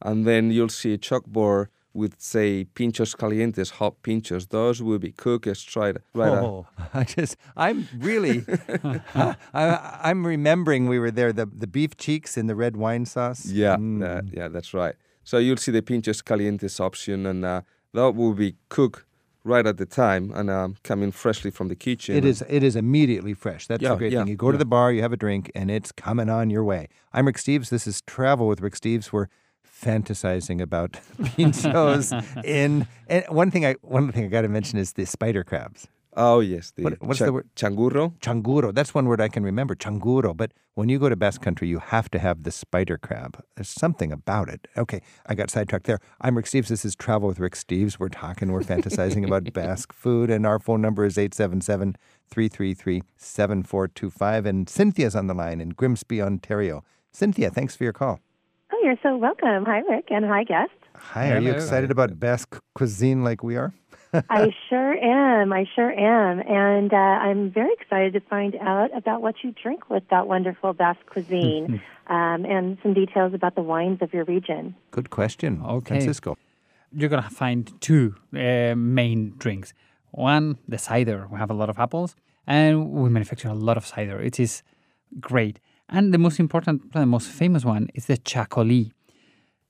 and 0.02 0.26
then 0.26 0.50
you'll 0.50 0.68
see 0.68 0.92
a 0.92 0.98
chalkboard 0.98 1.68
with, 1.94 2.14
say, 2.20 2.66
pinchos 2.74 3.16
calientes, 3.16 3.70
hot 3.72 4.02
pinchos. 4.02 4.48
Those 4.50 4.82
will 4.82 4.98
be 4.98 5.12
cooked 5.12 5.56
straight 5.56 5.96
right 6.14 6.32
out. 6.32 6.44
Oh, 6.44 6.66
I 6.94 7.04
just, 7.04 7.36
I'm 7.56 7.88
really, 7.98 8.44
I, 9.14 10.00
I'm 10.02 10.26
remembering 10.26 10.86
we 10.88 10.98
were 10.98 11.10
there, 11.10 11.32
the, 11.32 11.46
the 11.46 11.66
beef 11.66 11.96
cheeks 11.96 12.36
in 12.36 12.46
the 12.46 12.54
red 12.54 12.76
wine 12.76 13.04
sauce. 13.06 13.46
Yeah, 13.46 13.76
Mm. 13.76 14.00
that- 14.00 14.32
yeah, 14.32 14.48
that's 14.48 14.72
right. 14.74 14.94
So 15.24 15.38
you'll 15.38 15.56
see 15.58 15.72
the 15.72 15.82
pinchos 15.82 16.22
calientes 16.22 16.80
option, 16.80 17.26
and 17.26 17.44
uh, 17.44 17.60
that 17.92 18.12
will 18.14 18.32
be 18.34 18.54
cooked 18.70 19.04
right 19.44 19.66
at 19.66 19.76
the 19.76 19.86
time 19.86 20.30
and 20.34 20.48
um, 20.50 20.76
coming 20.84 21.12
freshly 21.12 21.50
from 21.50 21.68
the 21.68 21.74
kitchen. 21.76 22.14
It 22.16 22.24
is. 22.24 22.42
It 22.48 22.62
is 22.62 22.76
immediately 22.76 23.34
fresh. 23.34 23.66
That's 23.66 23.82
the 23.82 23.88
Yeah, 23.90 23.96
great 23.96 24.12
yeah, 24.12 24.20
thing. 24.20 24.28
You 24.28 24.36
go 24.36 24.52
to 24.52 24.58
the 24.58 24.64
bar, 24.64 24.90
you 24.92 25.02
have 25.02 25.12
a 25.12 25.16
drink, 25.18 25.50
and 25.54 25.70
it's 25.70 25.92
coming 25.92 26.28
on 26.30 26.48
your 26.50 26.64
way. 26.64 26.88
I'm 27.12 27.26
Rick 27.26 27.36
Steves. 27.36 27.68
This 27.68 27.86
is 27.86 28.00
Travel 28.02 28.46
with 28.48 28.60
Rick 28.62 28.74
Steves. 28.74 29.12
We're 29.12 29.28
fantasizing 29.80 30.60
about 30.60 30.92
pinchos 31.20 32.12
in. 32.44 32.86
And 33.08 33.24
one 33.28 33.50
thing 33.50 33.64
I 33.66 33.74
one 33.82 34.10
thing 34.12 34.24
I 34.24 34.28
got 34.28 34.42
to 34.42 34.48
mention 34.48 34.78
is 34.78 34.92
the 34.94 35.06
spider 35.06 35.44
crabs. 35.44 35.88
Oh 36.16 36.40
yes, 36.40 36.72
the 36.74 36.82
What- 36.82 37.00
what's 37.02 37.20
the 37.20 37.32
word? 37.32 37.48
Changuro. 37.54 38.18
Changuro. 38.18 38.74
That's 38.74 38.92
one 38.92 39.06
word 39.06 39.20
I 39.20 39.28
can 39.28 39.44
remember. 39.44 39.76
Changuro. 39.76 40.36
But 40.36 40.52
when 40.74 40.88
you 40.88 40.98
go 40.98 41.08
to 41.08 41.14
Basque 41.16 41.42
Country, 41.42 41.68
you 41.68 41.78
have 41.78 42.10
to 42.10 42.18
have 42.18 42.42
the 42.42 42.50
spider 42.50 42.98
crab. 42.98 43.40
There's 43.54 43.68
something 43.68 44.10
about 44.10 44.48
it. 44.48 44.66
Okay, 44.76 45.00
I 45.26 45.34
got 45.36 45.48
sidetracked 45.50 45.86
there. 45.86 46.00
I'm 46.20 46.36
Rick 46.36 46.46
Steves. 46.46 46.68
This 46.68 46.84
is 46.84 46.96
Travel 46.96 47.28
with 47.28 47.38
Rick 47.38 47.54
Steves. 47.54 47.98
We're 48.00 48.08
talking, 48.08 48.50
we're 48.50 48.62
fantasizing 48.62 49.24
about 49.24 49.52
Basque 49.52 49.92
food, 49.92 50.28
and 50.30 50.44
our 50.46 50.58
phone 50.58 50.80
number 50.80 51.04
is 51.04 51.18
877 51.18 51.94
333 52.30 53.02
7425. 53.16 54.46
And 54.46 54.68
Cynthia's 54.68 55.14
on 55.14 55.26
the 55.28 55.34
line 55.34 55.60
in 55.60 55.70
Grimsby, 55.70 56.20
Ontario. 56.20 56.82
Cynthia, 57.12 57.50
thanks 57.50 57.76
for 57.76 57.84
your 57.84 57.92
call. 57.92 58.20
Oh, 58.72 58.80
you're 58.82 58.98
so 59.02 59.16
welcome. 59.16 59.64
Hi, 59.64 59.78
Rick, 59.88 60.08
and 60.10 60.24
hi, 60.24 60.44
guest. 60.44 60.70
Hi, 60.94 61.32
are 61.32 61.38
you 61.38 61.52
excited 61.52 61.90
about 61.90 62.18
Basque 62.18 62.60
cuisine 62.74 63.22
like 63.24 63.42
we 63.42 63.56
are? 63.56 63.72
I 64.30 64.52
sure 64.68 64.92
am. 64.92 65.52
I 65.52 65.64
sure 65.74 65.90
am. 65.90 66.40
And 66.40 66.92
uh, 66.92 66.96
I'm 66.96 67.50
very 67.50 67.72
excited 67.80 68.12
to 68.14 68.20
find 68.20 68.56
out 68.56 68.96
about 68.96 69.22
what 69.22 69.36
you 69.42 69.54
drink 69.62 69.88
with 69.88 70.02
that 70.10 70.26
wonderful 70.26 70.72
Basque 70.72 71.06
cuisine 71.06 71.80
um, 72.08 72.44
and 72.44 72.78
some 72.82 72.94
details 72.94 73.32
about 73.34 73.54
the 73.54 73.62
wines 73.62 73.98
of 74.02 74.12
your 74.12 74.24
region. 74.24 74.74
Good 74.90 75.10
question. 75.10 75.62
Okay. 75.64 75.94
Francisco. 75.94 76.36
You're 76.92 77.10
gonna 77.10 77.30
find 77.30 77.70
two 77.80 78.16
uh, 78.34 78.74
main 78.74 79.34
drinks. 79.38 79.72
One, 80.10 80.58
the 80.66 80.78
cider. 80.78 81.26
We 81.30 81.38
have 81.38 81.50
a 81.50 81.54
lot 81.54 81.68
of 81.68 81.78
apples, 81.78 82.16
and 82.46 82.90
we 82.90 83.10
manufacture 83.10 83.48
a 83.48 83.54
lot 83.54 83.76
of 83.76 83.84
cider. 83.86 84.20
It 84.20 84.40
is 84.40 84.62
great. 85.20 85.60
And 85.88 86.12
the 86.12 86.18
most 86.18 86.38
important, 86.38 86.92
the 86.92 87.06
most 87.06 87.28
famous 87.28 87.64
one 87.64 87.88
is 87.94 88.06
the 88.06 88.16
Chacoli. 88.18 88.92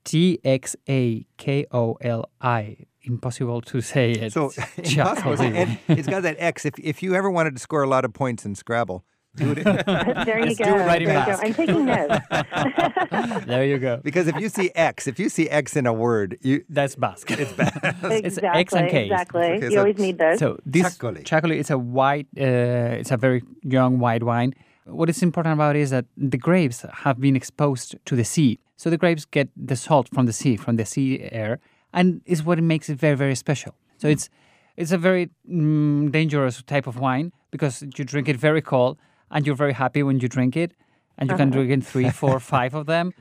T 0.03 0.39
X 0.43 0.75
A 0.87 1.25
K 1.37 1.65
O 1.71 1.97
L 2.01 2.29
I. 2.41 2.77
Impossible 3.03 3.61
to 3.61 3.81
say 3.81 4.11
it. 4.11 4.33
So 4.33 4.51
impossible. 4.77 5.35
Chacoli. 5.35 5.77
it's 5.87 6.07
got 6.07 6.23
that 6.23 6.35
X. 6.39 6.65
If, 6.65 6.73
if 6.79 7.01
you 7.03 7.15
ever 7.15 7.29
wanted 7.29 7.55
to 7.55 7.61
score 7.61 7.83
a 7.83 7.87
lot 7.87 8.05
of 8.05 8.13
points 8.13 8.45
in 8.45 8.55
Scrabble, 8.55 9.03
do 9.35 9.51
it. 9.51 9.63
there 10.25 10.45
you 10.45 10.55
go. 10.55 10.65
do 10.65 10.71
it 10.75 10.85
right 10.85 11.01
in 11.01 11.07
there 11.07 11.19
you 11.19 11.25
go. 11.25 11.39
I'm 11.41 11.53
taking 11.53 11.85
notes. 11.85 13.45
there 13.45 13.65
you 13.65 13.77
go. 13.77 13.97
Because 14.03 14.27
if 14.27 14.37
you 14.39 14.49
see 14.49 14.71
X, 14.75 15.07
if 15.07 15.19
you 15.19 15.29
see 15.29 15.49
X 15.49 15.75
in 15.75 15.85
a 15.85 15.93
word, 15.93 16.37
you 16.41 16.63
That's 16.69 16.95
Basque. 16.95 17.31
It's 17.31 17.51
bad. 17.53 17.71
exactly. 17.75 18.17
it's 18.23 18.37
X 18.41 18.73
and 18.73 18.89
K's. 18.89 19.11
Exactly. 19.11 19.41
Okay, 19.41 19.65
you 19.65 19.71
so- 19.71 19.79
always 19.79 19.97
need 19.97 20.17
those. 20.17 20.39
So 20.39 20.57
this 20.65 20.97
Chacoli. 20.97 21.23
chacoli 21.23 21.57
is 21.57 21.69
a 21.69 21.77
white. 21.77 22.27
Uh, 22.37 22.99
it's 22.99 23.11
a 23.11 23.17
very 23.17 23.43
young 23.63 23.99
white 23.99 24.23
wine. 24.23 24.53
What 24.89 25.09
is 25.09 25.21
important 25.21 25.53
about 25.53 25.75
it 25.75 25.81
is 25.81 25.89
that 25.89 26.05
the 26.17 26.37
grapes 26.37 26.85
have 27.03 27.19
been 27.19 27.35
exposed 27.35 27.95
to 28.05 28.15
the 28.15 28.23
sea, 28.23 28.59
so 28.77 28.89
the 28.89 28.97
grapes 28.97 29.25
get 29.25 29.49
the 29.55 29.75
salt 29.75 30.09
from 30.09 30.25
the 30.25 30.33
sea, 30.33 30.55
from 30.57 30.77
the 30.77 30.85
sea 30.85 31.27
air, 31.31 31.59
and 31.93 32.21
is 32.25 32.43
what 32.43 32.61
makes 32.61 32.89
it 32.89 32.97
very, 32.97 33.15
very 33.15 33.35
special. 33.35 33.75
So 33.97 34.07
it's 34.07 34.29
it's 34.77 34.91
a 34.91 34.97
very 34.97 35.29
mm, 35.49 36.11
dangerous 36.11 36.61
type 36.63 36.87
of 36.87 36.97
wine 36.97 37.33
because 37.51 37.81
you 37.81 38.05
drink 38.05 38.29
it 38.29 38.37
very 38.37 38.61
cold, 38.61 38.97
and 39.31 39.45
you're 39.45 39.55
very 39.55 39.73
happy 39.73 40.03
when 40.03 40.19
you 40.19 40.27
drink 40.29 40.55
it, 40.55 40.71
and 41.17 41.29
you 41.29 41.35
can 41.35 41.49
drink 41.49 41.69
in 41.69 41.81
three, 41.81 42.09
four, 42.09 42.39
five 42.55 42.73
of 42.73 42.85
them. 42.85 43.13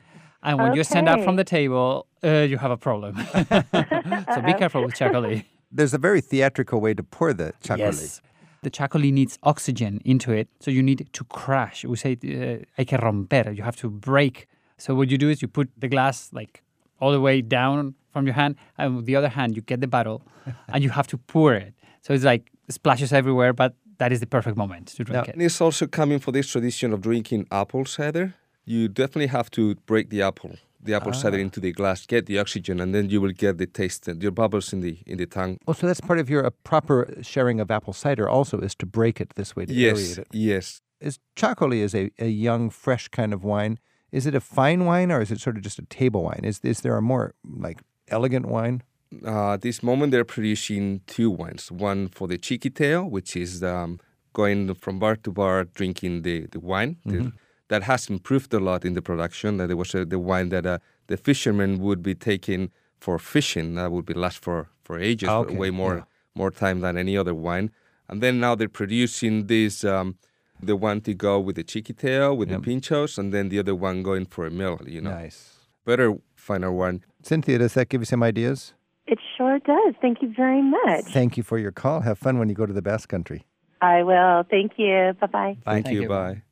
And 0.43 0.59
when 0.59 0.75
you 0.75 0.85
stand 0.85 1.09
up 1.09 1.23
from 1.25 1.37
the 1.37 1.45
table, 1.45 2.07
uh, 2.23 2.47
you 2.51 2.59
have 2.59 2.71
a 2.71 2.77
problem. 2.77 3.17
so 3.35 4.41
be 4.43 4.55
careful 4.63 4.85
with 4.85 4.95
chacoli. 4.95 5.45
there's 5.73 5.93
a 5.93 5.99
very 5.99 6.21
theatrical 6.21 6.81
way 6.81 6.95
to 6.95 7.03
pour 7.03 7.33
the 7.33 7.53
chacoli. 7.63 7.79
Yes. 7.79 8.23
The 8.62 8.71
chacoli 8.71 9.12
needs 9.12 9.38
oxygen 9.43 10.00
into 10.05 10.33
it, 10.33 10.49
so 10.61 10.71
you 10.71 10.83
need 10.83 11.09
to 11.12 11.25
crash. 11.25 11.85
We 11.85 11.97
say 11.97 12.12
uh, 12.25 12.65
hay 12.77 12.85
que 12.85 12.99
romper. 12.99 13.53
You 13.57 13.62
have 13.62 13.77
to 13.77 13.88
break. 13.91 14.49
So 14.79 14.95
what 14.95 15.11
you 15.11 15.19
do 15.19 15.29
is 15.31 15.41
you 15.43 15.49
put 15.49 15.69
the 15.79 15.88
glass 15.88 16.31
like 16.33 16.62
all 17.00 17.12
the 17.12 17.21
way 17.21 17.41
down 17.43 17.95
from 18.12 18.27
your 18.27 18.35
hand, 18.35 18.57
and 18.77 18.97
with 18.97 19.07
the 19.07 19.15
other 19.17 19.29
hand 19.29 19.55
you 19.57 19.62
get 19.62 19.81
the 19.81 19.87
bottle, 19.87 20.23
and 20.73 20.83
you 20.83 20.91
have 20.91 21.07
to 21.09 21.17
pour 21.19 21.55
it. 21.55 21.73
So 22.03 22.12
it's 22.15 22.25
like 22.25 22.50
splashes 22.69 23.12
everywhere, 23.12 23.53
but 23.53 23.75
that 23.99 24.12
is 24.12 24.21
the 24.21 24.27
perfect 24.27 24.57
moment 24.57 24.88
to 24.88 25.05
drink 25.05 25.15
Now- 25.17 25.23
it. 25.23 25.35
And 25.35 25.43
it's 25.43 25.61
also 25.61 25.87
coming 25.87 26.19
for 26.19 26.33
this 26.33 26.49
tradition 26.49 26.93
of 26.93 27.00
drinking 27.00 27.47
apple 27.50 27.85
cider. 27.85 28.35
you 28.65 28.87
definitely 28.87 29.29
have 29.29 29.50
to 29.50 29.75
break 29.87 30.11
the 30.11 30.21
apple, 30.21 30.53
the 30.81 30.95
apple 30.95 31.13
cider 31.13 31.39
into 31.39 31.61
the 31.61 31.73
glass, 31.73 32.07
get 32.07 32.27
the 32.27 32.39
oxygen, 32.39 32.81
and 32.81 32.95
then 32.95 33.11
you 33.11 33.21
will 33.21 33.33
get 33.33 33.59
the 33.59 33.67
taste, 33.67 34.09
your 34.21 34.31
bubbles 34.31 34.73
in 34.73 34.81
the 34.81 34.99
in 35.07 35.19
the 35.19 35.27
tongue. 35.27 35.59
Oh, 35.67 35.73
so 35.73 35.87
that's 35.87 36.01
part 36.01 36.19
of 36.19 36.31
your 36.31 36.47
uh, 36.47 36.51
proper 36.65 37.15
sharing 37.23 37.61
of 37.61 37.71
apple 37.71 37.93
cider. 37.93 38.29
Also, 38.29 38.59
is 38.61 38.75
to 38.77 38.87
break 38.87 39.21
it 39.21 39.35
this 39.35 39.57
way 39.57 39.67
to 39.67 39.73
yes, 39.73 39.99
aerate 39.99 40.19
it. 40.19 40.29
yes. 40.33 40.81
Is 41.01 41.19
Chacoli 41.37 41.81
is 41.81 41.95
a, 41.95 42.11
a 42.19 42.29
young, 42.29 42.71
fresh 42.71 43.09
kind 43.09 43.33
of 43.33 43.45
wine. 43.45 43.79
Is 44.11 44.27
it 44.27 44.35
a 44.35 44.41
fine 44.41 44.85
wine 44.85 45.13
or 45.13 45.21
is 45.21 45.31
it 45.31 45.41
sort 45.41 45.57
of 45.57 45.63
just 45.63 45.79
a 45.79 45.87
table 45.87 46.23
wine? 46.25 46.41
Is 46.45 46.61
is 46.63 46.81
there 46.81 46.97
a 46.97 47.03
more 47.03 47.35
like 47.45 47.81
elegant 48.09 48.47
wine? 48.47 48.83
Uh, 49.25 49.55
at 49.55 49.63
this 49.63 49.83
moment, 49.83 50.13
they're 50.13 50.25
producing 50.25 51.01
two 51.07 51.31
wines. 51.31 51.73
One 51.73 52.09
for 52.09 52.29
the 52.29 52.37
chiquiteo, 52.39 53.09
which 53.09 53.37
is 53.37 53.63
um, 53.63 54.01
going 54.33 54.75
from 54.75 54.99
bar 54.99 55.17
to 55.17 55.31
bar 55.33 55.65
drinking 55.65 56.23
the, 56.23 56.47
the 56.47 56.61
wine. 56.61 56.97
The- 57.07 57.33
that 57.69 57.83
has 57.85 58.09
improved 58.09 58.53
a 58.55 58.59
lot 58.61 58.85
in 58.85 58.95
the 58.95 59.03
production. 59.03 59.57
That 59.59 59.69
there 59.69 59.77
was 59.77 59.95
uh, 59.95 60.05
the 60.07 60.19
wine 60.19 60.49
that 60.51 60.67
uh, 60.67 60.79
the 61.07 61.17
fishermen 61.17 61.79
would 61.81 62.03
be 62.03 62.15
taking 62.15 62.71
for 62.99 63.19
fishing. 63.19 63.75
That 63.77 63.93
would 63.93 64.07
be 64.07 64.15
last 64.15 64.43
for, 64.43 64.69
for 64.85 64.99
ages, 64.99 65.29
Okay, 65.29 65.57
way 65.57 65.71
more 65.71 65.97
yeah. 65.97 66.05
more 66.35 66.51
time 66.51 66.81
than 66.81 66.97
any 66.97 67.17
other 67.17 67.35
wine. 67.35 67.71
And 68.09 68.23
then 68.23 68.41
now 68.41 68.55
they're 68.55 68.69
producing 68.83 69.47
this, 69.49 69.85
um, 69.85 70.17
the 70.63 70.75
one 70.77 71.01
to 71.03 71.13
go 71.15 71.39
with 71.39 71.57
the 71.57 71.65
chiquiteo, 71.65 72.35
with 72.37 72.51
Yep. 72.51 72.63
the 72.63 72.71
pinchos, 72.71 73.19
and 73.19 73.33
then 73.35 73.49
the 73.51 73.59
other 73.59 73.75
one 73.75 74.03
going 74.03 74.25
for 74.27 74.47
a 74.47 74.51
meal, 74.51 74.81
you 74.87 75.01
know. 75.01 75.11
Nice. 75.11 75.55
Better 75.85 76.15
finer 76.35 76.73
wine. 76.73 77.05
Cynthia, 77.23 77.59
does 77.59 77.75
that 77.75 77.89
give 77.91 78.01
you 78.01 78.07
some 78.07 78.23
ideas? 78.23 78.73
It 79.07 79.19
sure 79.37 79.59
does. 79.61 79.95
Thank 80.01 80.23
you 80.23 80.33
very 80.35 80.63
much. 80.63 81.05
Thank 81.05 81.37
you 81.37 81.43
for 81.43 81.59
your 81.59 81.73
call. 81.73 82.01
Have 82.01 82.19
fun 82.19 82.39
when 82.39 82.49
you 82.49 82.55
go 82.55 82.67
to 82.67 82.73
the 82.73 82.83
Basque 82.83 83.09
Country. 83.09 83.45
I 83.81 84.03
will. 84.03 84.43
Thank 84.51 84.73
you. 84.77 85.15
Bye 85.21 85.27
bye. 85.27 85.57
Thank, 85.65 85.85
Thank 85.87 85.95
you, 85.95 86.03
you. 86.03 86.09
bye. 86.09 86.43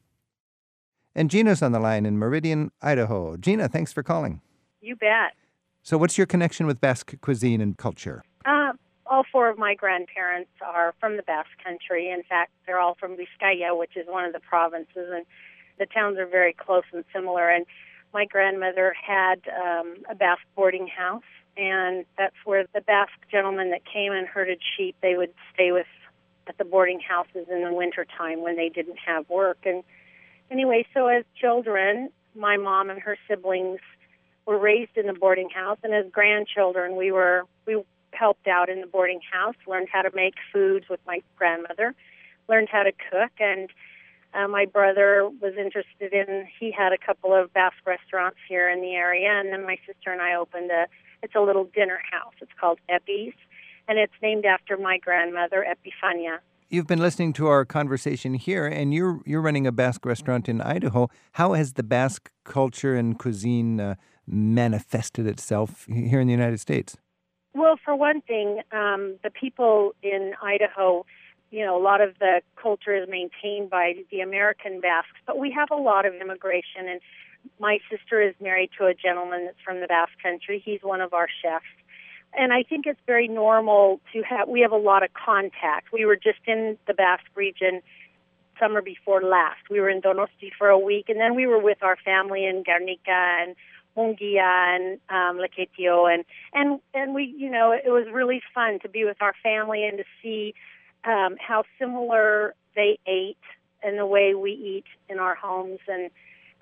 And 1.17 1.31
Gina's 1.31 1.63
on 1.63 1.73
the 1.73 1.81
line 1.81 2.05
in 2.05 2.19
Meridian, 2.19 2.71
Idaho. 2.83 3.39
Gina, 3.39 3.69
thanks 3.69 3.91
for 3.91 4.03
calling. 4.03 4.43
You 4.83 4.97
bet. 4.97 5.33
So, 5.83 5.97
what's 5.97 6.19
your 6.19 6.27
connection 6.27 6.67
with 6.67 6.79
Basque 6.79 7.15
cuisine 7.23 7.63
and 7.63 7.75
culture? 7.79 8.23
Uh, 8.45 8.75
all 9.07 9.25
four 9.33 9.49
of 9.49 9.57
my 9.57 9.75
grandparents 9.75 10.51
are 10.61 10.95
from 11.01 11.17
the 11.17 11.23
Basque 11.23 11.57
Country. 11.65 12.11
In 12.11 12.23
fact, 12.23 12.53
they're 12.67 12.79
all 12.79 12.97
from 13.01 13.17
Vizcaya, 13.17 13.77
which 13.77 13.97
is 13.97 14.07
one 14.07 14.27
of 14.27 14.35
the 14.35 14.41
provinces, 14.41 15.11
and 15.11 15.25
the 15.79 15.87
towns 15.87 16.19
are 16.19 16.27
very 16.27 16.53
close 16.53 16.85
and 16.93 17.03
similar. 17.15 17.49
And 17.49 17.65
my 18.13 18.27
grandmother 18.27 18.95
had 18.95 19.41
um, 19.49 19.97
a 20.11 20.15
Basque 20.15 20.45
boarding 20.55 20.87
house, 20.87 21.23
and 21.57 22.05
that's 22.19 22.37
where 22.45 22.67
the 22.75 22.83
Basque 22.83 23.13
gentlemen 23.31 23.71
that 23.71 23.87
came 23.91 24.13
and 24.13 24.29
herded 24.29 24.61
sheep 24.77 24.95
they 25.01 25.17
would 25.17 25.33
stay 25.55 25.73
with 25.73 25.87
at 26.47 26.59
the 26.59 26.65
boarding 26.65 27.01
houses 27.01 27.47
in 27.51 27.65
the 27.65 27.73
winter 27.73 28.07
time 28.19 28.43
when 28.43 28.57
they 28.57 28.69
didn't 28.69 28.99
have 28.99 29.27
work. 29.31 29.59
And 29.65 29.83
anyway, 30.51 30.87
so 30.95 31.07
as 31.07 31.25
children, 31.41 32.11
my 32.35 32.57
mom 32.57 32.91
and 32.91 33.01
her 33.01 33.17
siblings 33.29 33.81
were 34.47 34.59
raised 34.59 34.97
in 34.97 35.07
the 35.07 35.13
boarding 35.13 35.51
house, 35.51 35.79
and 35.83 35.93
as 35.93 36.07
grandchildren, 36.11 36.97
we 36.97 37.11
were 37.11 37.43
we 37.67 37.83
helped 38.13 38.47
out 38.47 38.69
in 38.69 38.81
the 38.81 38.87
boarding 38.87 39.21
house, 39.33 39.57
learned 39.67 39.89
how 39.93 40.03
to 40.03 40.11
make 40.15 40.35
foods 40.53 40.87
with 40.89 41.01
my 41.07 41.21
grandmother, 41.37 41.95
learned 42.49 42.69
how 42.71 42.83
to 42.83 42.93
cook, 42.93 43.33
and 43.39 43.71
uh, 44.35 44.49
my 44.49 44.65
brother 44.67 45.29
was 45.41 45.55
interested 45.59 46.13
in. 46.13 46.47
He 46.59 46.71
had 46.71 46.93
a 46.93 46.99
couple 46.99 47.35
of 47.35 47.53
Basque 47.53 47.87
restaurants 47.87 48.39
here 48.49 48.69
in 48.69 48.81
the 48.81 48.95
area, 48.95 49.31
and 49.31 49.53
then 49.53 49.65
my 49.65 49.79
sister 49.87 50.13
and 50.13 50.21
I 50.21 50.35
opened 50.35 50.71
a. 50.71 50.87
It's 51.23 51.35
a 51.35 51.41
little 51.41 51.65
dinner 51.65 51.99
house. 52.13 52.35
It's 52.41 52.53
called 52.61 52.79
Epi's, 52.89 53.33
and 53.89 53.99
it's 53.99 54.13
named 54.23 54.45
after 54.45 54.77
my 54.77 54.99
grandmother, 54.99 55.67
Epifania. 55.67 56.39
You've 56.69 56.89
been 56.89 56.99
listening 56.99 57.33
to 57.35 57.47
our 57.47 57.65
conversation 57.65 58.35
here, 58.35 58.67
and 58.67 58.93
you're 58.93 59.21
you're 59.25 59.41
running 59.41 59.69
a 59.69 59.73
Basque 59.73 60.05
restaurant 60.05 60.49
in 60.49 60.61
Idaho. 60.61 61.09
How 61.33 61.53
has 61.53 61.75
the 61.75 61.85
Basque 61.85 62.33
culture 62.43 62.97
and 62.97 63.17
cuisine 63.17 63.79
uh, 63.79 63.95
manifested 64.27 65.29
itself 65.29 65.87
here 65.89 66.19
in 66.19 66.27
the 66.27 66.33
United 66.33 66.59
States? 66.59 66.97
Well, 67.55 67.77
for 67.85 67.95
one 67.95 68.21
thing, 68.21 68.63
um, 68.73 69.17
the 69.23 69.31
people 69.31 69.95
in 70.03 70.33
Idaho, 70.43 71.07
you 71.53 71.65
know, 71.65 71.81
a 71.81 71.83
lot 71.83 72.01
of 72.01 72.19
the 72.19 72.41
culture 72.61 72.97
is 72.97 73.09
maintained 73.09 73.71
by 73.71 73.95
the 74.11 74.19
American 74.19 74.81
Basques, 74.81 75.21
but 75.25 75.39
we 75.39 75.53
have 75.53 75.69
a 75.71 75.81
lot 75.81 76.05
of 76.05 76.15
immigration. 76.15 76.89
And 76.89 77.01
my 77.61 77.79
sister 77.89 78.21
is 78.21 78.35
married 78.41 78.71
to 78.79 78.87
a 78.87 78.95
gentleman 78.95 79.45
that's 79.45 79.61
from 79.65 79.81
the 79.81 79.87
Basque 79.87 80.21
Country. 80.21 80.61
He's 80.65 80.81
one 80.83 81.01
of 81.01 81.15
our 81.15 81.29
chefs. 81.43 81.65
And 82.37 82.53
I 82.53 82.63
think 82.63 82.87
it's 82.87 83.01
very 83.07 83.29
normal 83.29 84.01
to 84.13 84.23
have, 84.23 84.49
we 84.49 84.61
have 84.61 84.73
a 84.73 84.77
lot 84.77 85.03
of 85.03 85.11
contact. 85.15 85.93
We 85.93 86.05
were 86.05 86.17
just 86.17 86.41
in 86.47 86.77
the 86.87 86.95
Basque 86.95 87.25
region 87.35 87.81
summer 88.61 88.83
before 88.83 89.23
last. 89.23 89.71
We 89.71 89.81
were 89.81 89.89
in 89.89 90.01
Donosti 90.01 90.51
for 90.57 90.69
a 90.69 90.79
week, 90.79 91.09
and 91.09 91.19
then 91.19 91.35
we 91.35 91.47
were 91.47 91.59
with 91.59 91.83
our 91.83 91.97
family 92.05 92.45
in 92.45 92.63
Guernica 92.63 93.11
and 93.11 93.57
Mungia 93.97 94.77
and 94.77 94.99
um, 95.09 95.39
Lekeitio, 95.39 96.13
and 96.13 96.25
and 96.53 96.81
and 96.93 97.15
we, 97.15 97.35
you 97.37 97.51
know, 97.51 97.73
it 97.73 97.89
was 97.91 98.07
really 98.13 98.43
fun 98.55 98.79
to 98.81 98.89
be 98.89 99.05
with 99.05 99.21
our 99.21 99.35
family 99.43 99.85
and 99.87 99.99
to 99.99 100.05
see 100.23 100.55
um, 101.05 101.37
how 101.41 101.65
similar 101.79 102.55
they 102.75 102.99
ate 103.07 103.39
and 103.83 103.99
the 103.99 104.07
way 104.07 104.35
we 104.35 104.53
eat 104.53 104.85
in 105.09 105.19
our 105.19 105.35
homes, 105.35 105.81
and 105.89 106.11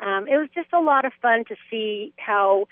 um, 0.00 0.28
it 0.28 0.36
was 0.36 0.48
just 0.54 0.72
a 0.72 0.80
lot 0.80 1.04
of 1.04 1.12
fun 1.20 1.44
to 1.48 1.56
see 1.70 2.12
how 2.18 2.66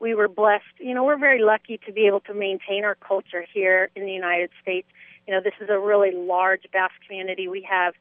we 0.00 0.14
were 0.14 0.28
blessed. 0.28 0.64
You 0.78 0.94
know, 0.94 1.04
we're 1.04 1.18
very 1.18 1.40
lucky 1.42 1.78
to 1.86 1.92
be 1.92 2.06
able 2.06 2.20
to 2.20 2.34
maintain 2.34 2.84
our 2.84 2.94
culture 2.96 3.44
here 3.52 3.90
in 3.96 4.04
the 4.04 4.12
United 4.12 4.50
States. 4.60 4.88
You 5.26 5.34
know, 5.34 5.40
this 5.42 5.54
is 5.60 5.68
a 5.70 5.78
really 5.78 6.12
large 6.12 6.62
Basque 6.72 6.94
community. 7.06 7.48
We 7.48 7.66
have 7.68 7.94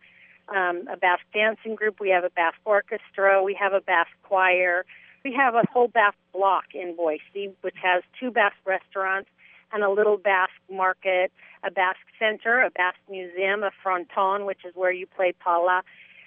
um, 0.50 0.88
a 0.92 0.98
Basque 0.98 1.26
dancing 1.34 1.76
group, 1.76 2.00
we 2.00 2.10
have 2.10 2.24
a 2.24 2.30
Basque 2.30 2.60
orchestra, 2.66 3.42
we 3.44 3.56
have 3.60 3.74
a 3.74 3.82
Basque 3.82 4.12
choir, 4.24 4.86
we 5.24 5.34
have 5.34 5.56
a 5.56 5.64
whole 5.74 5.88
Basque 5.88 6.18
block 6.34 6.66
in 6.74 6.96
Boise, 6.96 7.52
which 7.62 7.76
has 7.82 8.04
two 8.20 8.30
Basque 8.30 8.56
restaurants 8.66 9.30
and 9.74 9.84
a 9.84 9.90
little 9.90 10.18
Basque 10.18 10.52
market, 10.72 11.32
a 11.64 11.72
Basque 11.72 11.98
center, 12.20 12.62
a 12.62 12.70
Basque 12.70 13.00
museum, 13.10 13.64
a 13.64 13.72
fronton, 13.82 14.46
which 14.46 14.60
is 14.66 14.76
where 14.76 14.92
you 14.92 15.08
play 15.08 15.34
pala. 15.40 15.82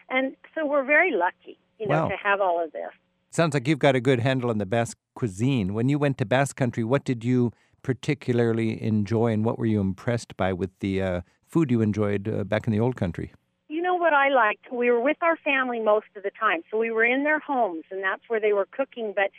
And 0.08 0.34
so 0.54 0.66
we're 0.66 0.84
very 0.84 1.12
lucky, 1.12 1.58
you 1.78 1.86
know, 1.86 2.02
Wow. 2.02 2.08
to 2.08 2.16
have 2.16 2.40
all 2.40 2.62
of 2.62 2.72
this. 2.72 2.90
Sounds 3.30 3.54
like 3.54 3.68
you've 3.68 3.78
got 3.78 3.94
a 3.94 4.00
good 4.00 4.20
handle 4.20 4.50
on 4.50 4.58
the 4.58 4.66
Basque 4.66 4.96
cuisine. 5.18 5.74
When 5.74 5.88
you 5.88 5.98
went 5.98 6.16
to 6.18 6.24
Basque 6.24 6.56
Country, 6.56 6.84
what 6.84 7.04
did 7.04 7.24
you 7.24 7.52
particularly 7.82 8.80
enjoy, 8.80 9.32
and 9.32 9.44
what 9.44 9.58
were 9.58 9.66
you 9.66 9.80
impressed 9.80 10.36
by 10.36 10.52
with 10.52 10.70
the 10.78 11.02
uh, 11.02 11.20
food 11.44 11.72
you 11.72 11.80
enjoyed 11.80 12.28
uh, 12.28 12.44
back 12.44 12.68
in 12.68 12.72
the 12.72 12.78
old 12.78 12.94
country? 12.94 13.32
You 13.68 13.82
know 13.82 13.96
what 13.96 14.12
I 14.12 14.28
liked? 14.28 14.72
We 14.72 14.90
were 14.92 15.00
with 15.00 15.16
our 15.20 15.36
family 15.36 15.80
most 15.80 16.06
of 16.14 16.22
the 16.22 16.30
time. 16.38 16.62
So 16.70 16.78
we 16.78 16.92
were 16.92 17.04
in 17.04 17.24
their 17.24 17.40
homes 17.40 17.84
and 17.90 18.02
that's 18.02 18.22
where 18.28 18.40
they 18.40 18.52
were 18.52 18.68
cooking, 18.70 19.12
but 19.14 19.30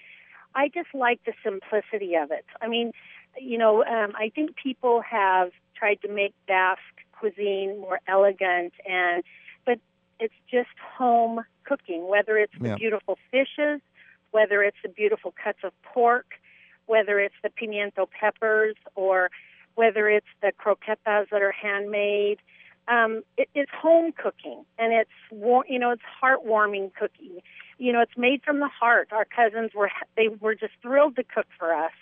I 0.53 0.67
just 0.67 0.89
liked 0.93 1.25
the 1.25 1.33
simplicity 1.43 2.15
of 2.15 2.29
it. 2.31 2.45
I 2.61 2.67
mean, 2.67 2.91
you 3.39 3.57
know, 3.57 3.83
um, 3.85 4.11
I 4.17 4.31
think 4.35 4.55
people 4.55 5.01
have 5.09 5.51
tried 5.75 6.01
to 6.01 6.09
make 6.09 6.33
Basque 6.47 6.81
cuisine 7.17 7.79
more 7.79 7.99
elegant 8.07 8.73
and 8.87 9.23
but 9.65 9.79
it's 10.19 10.39
just 10.51 10.75
home 10.97 11.41
cooking, 11.63 12.07
whether 12.09 12.37
it's 12.37 12.57
the 12.59 12.75
beautiful 12.75 13.17
fishes, 13.31 13.81
whether 14.31 14.63
it's 14.63 14.77
the 14.83 14.89
beautiful 14.89 15.33
cuts 15.43 15.59
of 15.63 15.71
pork, 15.83 16.35
whether 16.85 17.19
it's 17.19 17.35
the 17.43 17.49
pimiento 17.49 18.07
peppers 18.09 18.75
or 18.95 19.29
whether 19.75 20.09
it's 20.09 20.27
the 20.41 20.51
croquetas 20.59 21.29
that 21.29 21.41
are 21.41 21.51
handmade 21.51 22.39
um, 22.89 23.21
it, 23.37 23.49
it's 23.53 23.71
home 23.71 24.11
cooking 24.11 24.65
and 24.77 24.93
it's 24.93 25.11
war- 25.31 25.65
you 25.69 25.79
know 25.79 25.91
it's 25.91 26.01
heartwarming 26.21 26.91
cooking. 26.93 27.41
You 27.77 27.93
know, 27.93 28.01
it's 28.01 28.17
made 28.17 28.41
from 28.43 28.59
the 28.59 28.67
heart. 28.67 29.09
Our 29.11 29.25
cousins 29.25 29.71
were 29.73 29.91
they 30.17 30.27
were 30.27 30.55
just 30.55 30.73
thrilled 30.81 31.15
to 31.17 31.23
cook 31.23 31.45
for 31.57 31.73
us, 31.73 31.93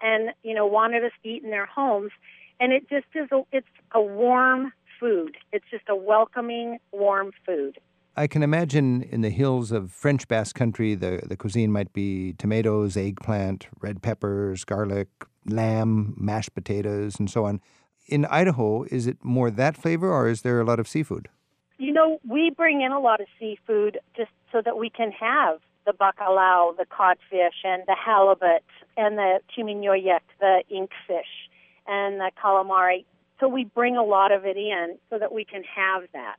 and 0.00 0.30
you 0.42 0.54
know 0.54 0.66
wanted 0.66 1.04
us 1.04 1.12
to 1.22 1.28
eat 1.28 1.42
in 1.42 1.50
their 1.50 1.66
homes. 1.66 2.12
And 2.60 2.72
it 2.72 2.88
just 2.88 3.06
is 3.14 3.28
a, 3.32 3.42
it's 3.52 3.66
a 3.92 4.00
warm 4.00 4.72
food. 5.00 5.36
It's 5.52 5.64
just 5.70 5.84
a 5.88 5.96
welcoming, 5.96 6.78
warm 6.92 7.32
food. 7.44 7.78
I 8.18 8.26
can 8.26 8.42
imagine 8.42 9.02
in 9.02 9.20
the 9.20 9.28
hills 9.28 9.72
of 9.72 9.92
French 9.92 10.26
Basque 10.26 10.56
Country, 10.56 10.94
the, 10.94 11.20
the 11.26 11.36
cuisine 11.36 11.70
might 11.70 11.92
be 11.92 12.32
tomatoes, 12.38 12.96
eggplant, 12.96 13.66
red 13.80 14.00
peppers, 14.00 14.64
garlic, 14.64 15.08
lamb, 15.44 16.14
mashed 16.16 16.54
potatoes, 16.54 17.18
and 17.18 17.28
so 17.28 17.44
on. 17.44 17.60
In 18.06 18.24
Idaho, 18.24 18.84
is 18.84 19.06
it 19.06 19.22
more 19.22 19.50
that 19.50 19.76
flavor, 19.76 20.10
or 20.10 20.28
is 20.28 20.40
there 20.40 20.58
a 20.60 20.64
lot 20.64 20.80
of 20.80 20.88
seafood? 20.88 21.28
You 21.76 21.92
know, 21.92 22.18
we 22.26 22.48
bring 22.56 22.80
in 22.80 22.90
a 22.90 23.00
lot 23.00 23.20
of 23.20 23.26
seafood 23.38 23.98
just 24.16 24.30
so 24.50 24.62
that 24.64 24.78
we 24.78 24.88
can 24.88 25.12
have 25.12 25.58
the 25.84 25.92
bacalao, 25.92 26.74
the 26.74 26.86
codfish, 26.86 27.64
and 27.64 27.82
the 27.86 27.94
halibut, 27.94 28.64
and 28.96 29.18
the 29.18 29.40
chiminoyek, 29.54 30.20
the 30.40 30.62
inkfish, 30.72 31.50
and 31.86 32.18
the 32.18 32.30
calamari. 32.42 33.04
So 33.40 33.48
we 33.48 33.64
bring 33.64 33.98
a 33.98 34.02
lot 34.02 34.32
of 34.32 34.46
it 34.46 34.56
in 34.56 34.96
so 35.10 35.18
that 35.18 35.34
we 35.34 35.44
can 35.44 35.62
have 35.64 36.04
that. 36.14 36.36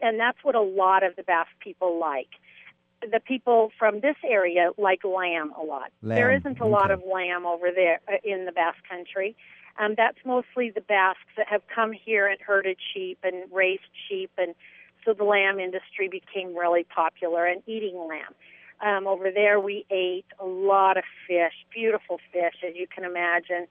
And 0.00 0.18
that's 0.18 0.38
what 0.42 0.54
a 0.54 0.60
lot 0.60 1.02
of 1.02 1.16
the 1.16 1.22
Basque 1.22 1.58
people 1.60 1.98
like. 1.98 2.28
The 3.00 3.20
people 3.20 3.70
from 3.78 4.00
this 4.00 4.16
area 4.24 4.70
like 4.76 5.04
lamb 5.04 5.52
a 5.60 5.62
lot. 5.62 5.90
there 6.02 6.30
Lamb, 6.30 6.40
isn't 6.40 6.60
a 6.60 6.66
lot 6.66 6.90
of 6.90 7.02
lamb 7.10 7.46
over 7.46 7.70
there 7.74 8.00
uh, 8.08 8.16
in 8.24 8.44
the 8.44 8.52
Basque 8.52 8.82
country. 8.88 9.36
Um, 9.78 9.94
that's 9.96 10.18
mostly 10.24 10.70
the 10.70 10.80
Basques 10.80 11.20
that 11.36 11.46
have 11.48 11.62
come 11.72 11.92
here 11.92 12.26
and 12.26 12.40
herded 12.40 12.78
sheep 12.92 13.18
and 13.22 13.44
raised 13.52 13.82
sheep, 14.08 14.30
and 14.36 14.54
so 15.04 15.14
the 15.14 15.24
lamb 15.24 15.60
industry 15.60 16.08
became 16.08 16.56
really 16.56 16.84
popular 16.84 17.44
and 17.44 17.62
eating 17.66 17.96
lamb. 17.96 18.34
Um, 18.80 19.06
over 19.06 19.30
there, 19.30 19.58
we 19.60 19.84
ate 19.90 20.26
a 20.40 20.44
lot 20.44 20.96
of 20.96 21.04
fish, 21.26 21.54
beautiful 21.72 22.18
fish, 22.32 22.54
as 22.66 22.74
you 22.74 22.86
can 22.92 23.04
imagine, 23.04 23.66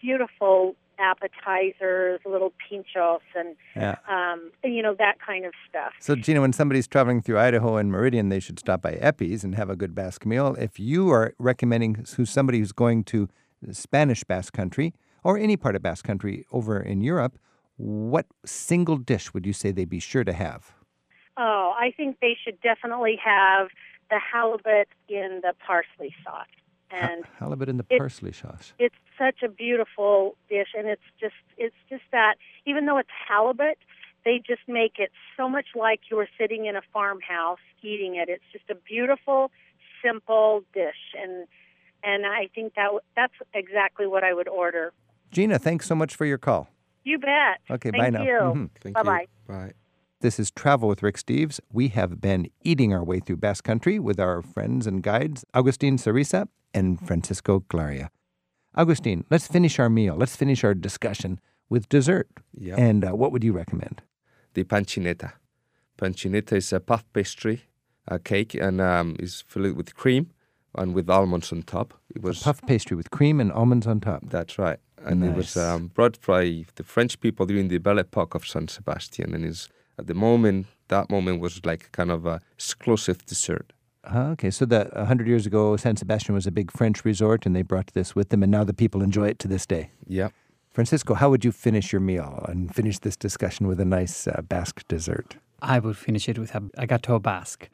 beautiful 0.00 0.74
appetizers, 0.98 2.20
little 2.24 2.52
pinchos, 2.70 3.20
and 3.34 3.56
Yeah. 3.76 3.96
um, 4.08 4.50
you 4.64 4.82
know 4.82 4.94
that 4.94 5.18
kind 5.20 5.44
of 5.44 5.52
stuff. 5.68 5.92
So, 6.00 6.14
Gina, 6.14 6.40
when 6.40 6.52
somebody's 6.52 6.86
traveling 6.86 7.22
through 7.22 7.38
Idaho 7.38 7.76
and 7.76 7.90
Meridian, 7.90 8.28
they 8.28 8.40
should 8.40 8.58
stop 8.58 8.82
by 8.82 8.92
Epi's 8.94 9.44
and 9.44 9.54
have 9.54 9.70
a 9.70 9.76
good 9.76 9.94
Basque 9.94 10.26
meal. 10.26 10.54
If 10.58 10.78
you 10.78 11.10
are 11.10 11.34
recommending 11.38 12.04
who's 12.16 12.30
somebody 12.30 12.58
who's 12.58 12.72
going 12.72 13.04
to 13.04 13.28
Spanish 13.70 14.24
Basque 14.24 14.52
Country 14.52 14.92
or 15.24 15.38
any 15.38 15.56
part 15.56 15.76
of 15.76 15.82
Basque 15.82 16.04
Country 16.04 16.44
over 16.52 16.80
in 16.80 17.00
Europe, 17.00 17.38
what 17.76 18.26
single 18.44 18.96
dish 18.96 19.32
would 19.32 19.46
you 19.46 19.52
say 19.52 19.70
they'd 19.72 19.88
be 19.88 20.00
sure 20.00 20.24
to 20.24 20.32
have? 20.32 20.72
Oh, 21.36 21.72
I 21.78 21.92
think 21.96 22.18
they 22.20 22.36
should 22.44 22.60
definitely 22.60 23.18
have 23.24 23.68
the 24.10 24.18
halibut 24.18 24.88
in 25.08 25.40
the 25.42 25.54
parsley 25.66 26.14
sauce. 26.22 26.46
And 26.92 27.24
Halibut 27.38 27.68
in 27.68 27.76
the 27.78 27.86
it- 27.90 27.98
parsley 27.98 28.32
sauce. 28.32 28.74
it's 28.78 28.94
such 29.18 29.42
a 29.42 29.48
beautiful 29.48 30.36
dish 30.48 30.68
and 30.76 30.86
it's 30.88 31.02
just 31.20 31.34
it's 31.56 31.76
just 31.88 32.02
that 32.12 32.34
even 32.66 32.86
though 32.86 32.98
it's 32.98 33.08
halibut, 33.28 33.78
they 34.24 34.38
just 34.46 34.62
make 34.68 34.98
it 34.98 35.10
so 35.36 35.48
much 35.48 35.66
like 35.74 36.00
you're 36.10 36.28
sitting 36.38 36.66
in 36.66 36.76
a 36.76 36.82
farmhouse 36.92 37.58
eating 37.82 38.16
it. 38.16 38.28
It's 38.28 38.44
just 38.52 38.68
a 38.70 38.74
beautiful, 38.74 39.50
simple 40.04 40.64
dish 40.74 41.14
and 41.20 41.46
and 42.04 42.26
I 42.26 42.48
think 42.54 42.74
that 42.74 42.86
w- 42.86 43.00
that's 43.16 43.34
exactly 43.54 44.06
what 44.06 44.24
I 44.24 44.34
would 44.34 44.48
order. 44.48 44.92
Gina, 45.30 45.58
thanks 45.58 45.86
so 45.86 45.94
much 45.94 46.14
for 46.16 46.26
your 46.26 46.38
call. 46.38 46.68
You 47.04 47.18
bet. 47.18 47.58
Okay, 47.70 47.90
Thank 47.90 48.02
bye 48.02 48.10
now. 48.10 48.22
you. 48.24 48.38
Mhm. 48.40 48.70
Thank 48.80 48.94
Bye-bye. 48.96 49.20
you. 49.48 49.54
Bye. 49.54 49.72
This 50.22 50.38
is 50.38 50.52
Travel 50.52 50.88
with 50.88 51.02
Rick 51.02 51.16
Steves. 51.16 51.58
We 51.72 51.88
have 51.88 52.20
been 52.20 52.48
eating 52.62 52.94
our 52.94 53.02
way 53.02 53.18
through 53.18 53.38
Basque 53.38 53.64
Country 53.64 53.98
with 53.98 54.20
our 54.20 54.40
friends 54.40 54.86
and 54.86 55.02
guides, 55.02 55.44
Augustine 55.52 55.98
Ciriza 55.98 56.46
and 56.72 57.04
Francisco 57.04 57.64
Glaria. 57.68 58.08
Augustine, 58.76 59.24
let's 59.30 59.48
finish 59.48 59.80
our 59.80 59.90
meal. 59.90 60.14
Let's 60.14 60.36
finish 60.36 60.62
our 60.62 60.74
discussion 60.74 61.40
with 61.68 61.88
dessert. 61.88 62.28
Yeah. 62.54 62.76
And 62.76 63.04
uh, 63.04 63.10
what 63.10 63.32
would 63.32 63.42
you 63.42 63.52
recommend? 63.52 64.02
the 64.54 64.64
panchineta. 64.64 65.32
Panchineta 65.98 66.52
is 66.52 66.72
a 66.72 66.80
puff 66.80 67.04
pastry, 67.12 67.62
a 68.06 68.18
cake, 68.18 68.54
and 68.54 68.80
um, 68.80 69.16
is 69.18 69.42
filled 69.48 69.76
with 69.76 69.94
cream 69.94 70.30
and 70.74 70.94
with 70.94 71.10
almonds 71.10 71.52
on 71.52 71.62
top. 71.62 71.94
It 72.14 72.22
was 72.22 72.42
Puff 72.42 72.62
pastry 72.66 72.96
with 72.96 73.10
cream 73.10 73.40
and 73.40 73.52
almonds 73.52 73.86
on 73.86 74.00
top. 74.00 74.22
That's 74.26 74.58
right, 74.58 74.78
and 75.04 75.24
it 75.24 75.34
was 75.34 75.56
um, 75.56 75.88
brought 75.88 76.20
by 76.24 76.64
the 76.76 76.82
French 76.82 77.20
people 77.20 77.46
during 77.46 77.68
the 77.68 77.78
Belle 77.78 77.98
Epoque 77.98 78.34
of 78.34 78.46
San 78.46 78.68
Sebastian, 78.68 79.34
and 79.34 79.44
is 79.44 79.68
at 79.98 80.06
the 80.06 80.14
moment 80.14 80.66
that 80.88 81.10
moment 81.10 81.40
was 81.40 81.64
like 81.64 81.90
kind 81.92 82.10
of 82.10 82.26
a 82.26 82.40
exclusive 82.54 83.24
dessert. 83.26 83.72
Ah, 84.04 84.30
okay, 84.30 84.50
so 84.50 84.64
the 84.64 84.90
100 84.92 85.28
years 85.28 85.46
ago, 85.46 85.76
San 85.76 85.96
Sebastian 85.96 86.34
was 86.34 86.46
a 86.46 86.50
big 86.50 86.72
French 86.72 87.04
resort, 87.04 87.46
and 87.46 87.54
they 87.54 87.62
brought 87.62 87.92
this 87.94 88.16
with 88.16 88.30
them, 88.30 88.42
and 88.42 88.50
now 88.50 88.64
the 88.64 88.74
people 88.74 89.00
enjoy 89.00 89.28
it 89.28 89.38
to 89.38 89.48
this 89.48 89.64
day. 89.64 89.90
Yeah. 90.08 90.30
Francisco, 90.70 91.14
how 91.14 91.30
would 91.30 91.44
you 91.44 91.52
finish 91.52 91.92
your 91.92 92.00
meal 92.00 92.44
and 92.48 92.74
finish 92.74 92.98
this 92.98 93.16
discussion 93.16 93.68
with 93.68 93.78
a 93.78 93.84
nice 93.84 94.26
uh, 94.26 94.42
Basque 94.42 94.86
dessert? 94.88 95.36
I 95.60 95.78
would 95.78 95.96
finish 95.96 96.28
it 96.28 96.38
with 96.38 96.54
a, 96.54 96.62
a 96.76 96.86
gâteau 96.86 97.22
basque. 97.22 97.68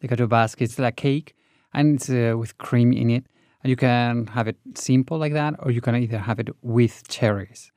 The 0.00 0.08
gâteau 0.08 0.28
basque 0.28 0.62
is 0.62 0.78
like 0.78 0.96
cake 0.96 1.34
and 1.72 1.96
it's 1.96 2.10
uh, 2.10 2.36
with 2.38 2.58
cream 2.58 2.92
in 2.92 3.10
it. 3.10 3.24
And 3.62 3.70
you 3.70 3.76
can 3.76 4.26
have 4.28 4.48
it 4.48 4.56
simple 4.74 5.18
like 5.18 5.32
that, 5.32 5.54
or 5.60 5.70
you 5.70 5.80
can 5.80 5.96
either 5.96 6.18
have 6.18 6.38
it 6.40 6.50
with 6.62 7.08
cherries. 7.08 7.72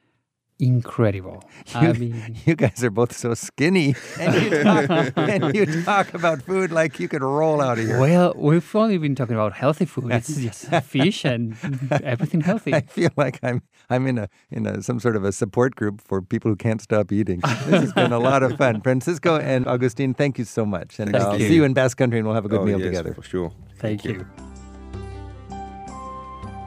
Incredible. 0.57 1.43
I 1.75 1.91
mean, 1.91 2.38
You 2.45 2.55
guys 2.55 2.81
are 2.83 2.89
both 2.89 3.12
so 3.15 3.33
skinny, 3.33 3.93
and 4.19 4.33
you 4.41 4.63
talk, 4.63 5.13
and 5.17 5.53
you 5.55 5.83
talk 5.83 6.13
about 6.13 6.41
food 6.43 6.71
like 6.71 6.97
you 6.97 7.09
could 7.09 7.21
roll 7.21 7.59
out 7.59 7.77
of 7.77 7.85
here. 7.85 8.00
well, 8.00 8.33
we've 8.38 8.74
only 8.75 8.97
been 8.97 9.15
talking 9.15 9.35
about 9.35 9.51
healthy 9.53 9.83
food. 9.85 10.12
It's 10.13 10.33
just 10.37 10.68
fish 10.85 11.25
and 11.25 11.57
everything 11.91 12.39
healthy. 12.39 12.74
I 12.74 12.81
feel 12.81 13.09
like 13.18 13.37
I'm 13.44 13.63
I'm 13.89 14.07
in 14.07 14.18
a 14.18 14.29
in 14.50 14.65
a 14.65 14.81
some 14.81 15.00
sort 15.01 15.18
of 15.18 15.25
a 15.25 15.33
support 15.33 15.75
group 15.75 16.00
for 16.00 16.22
people 16.22 16.50
who 16.51 16.55
can't 16.55 16.81
stop 16.81 17.11
eating. 17.11 17.41
This 17.41 17.81
has 17.81 17.94
been 17.94 18.13
a 18.13 18.20
lot 18.20 18.41
of 18.41 18.57
fun. 18.57 18.79
Francisco 18.81 19.37
and 19.37 19.68
Augustine, 19.68 20.13
thank 20.13 20.37
you 20.37 20.46
so 20.46 20.65
much, 20.65 21.00
and 21.00 21.11
Thank 21.11 21.22
I'll 21.24 21.37
you. 21.39 21.48
see 21.50 21.55
you 21.55 21.65
in 21.65 21.74
Basque 21.74 21.98
Country, 21.98 22.20
and 22.20 22.25
we'll 22.27 22.35
have 22.35 22.46
a 22.46 22.50
good 22.50 22.61
Oh, 22.61 22.65
meal 22.65 22.79
yes, 22.79 22.87
together. 22.87 23.13
for 23.13 23.24
sure. 23.24 23.51
Thank 23.79 24.05
you. 24.05 24.25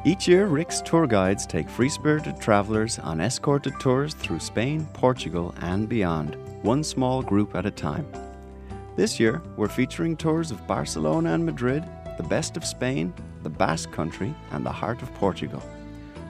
Each 0.09 0.27
year, 0.27 0.47
Rick's 0.47 0.81
tour 0.81 1.07
guides 1.07 1.45
take 1.45 1.69
free 1.69 1.91
spirited 1.91 2.41
travelers 2.41 2.99
on 2.99 3.21
escorted 3.21 3.79
tours 3.79 4.15
through 4.15 4.41
Spain, 4.41 4.89
Portugal, 4.95 5.55
and 5.61 5.87
beyond, 5.87 6.35
one 6.63 6.83
small 6.83 7.21
group 7.21 7.55
at 7.55 7.67
a 7.67 7.71
time. 7.71 8.11
This 8.97 9.21
year, 9.21 9.43
we're 9.59 9.69
featuring 9.69 10.17
tours 10.17 10.51
of 10.51 10.67
Barcelona 10.67 11.35
and 11.35 11.45
Madrid, 11.45 11.85
the 12.17 12.23
best 12.23 12.57
of 12.57 12.65
Spain, 12.65 13.13
the 13.43 13.51
Basque 13.51 13.93
Country, 13.93 14.35
and 14.53 14.65
the 14.65 14.73
heart 14.73 15.03
of 15.03 15.13
Portugal. 15.17 15.63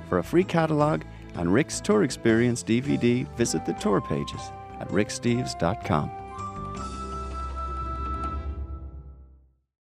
For 0.09 0.19
a 0.19 0.25
free 0.25 0.43
catalogue 0.43 1.05
and 1.37 1.55
Rick's 1.55 1.81
Tour 1.81 2.03
Experience 2.03 2.64
DVD, 2.64 3.29
visit 3.37 3.64
the 3.64 3.75
tour 3.75 4.01
pages 4.01 4.41
at 4.81 4.88
ricksteves.com. 4.88 6.11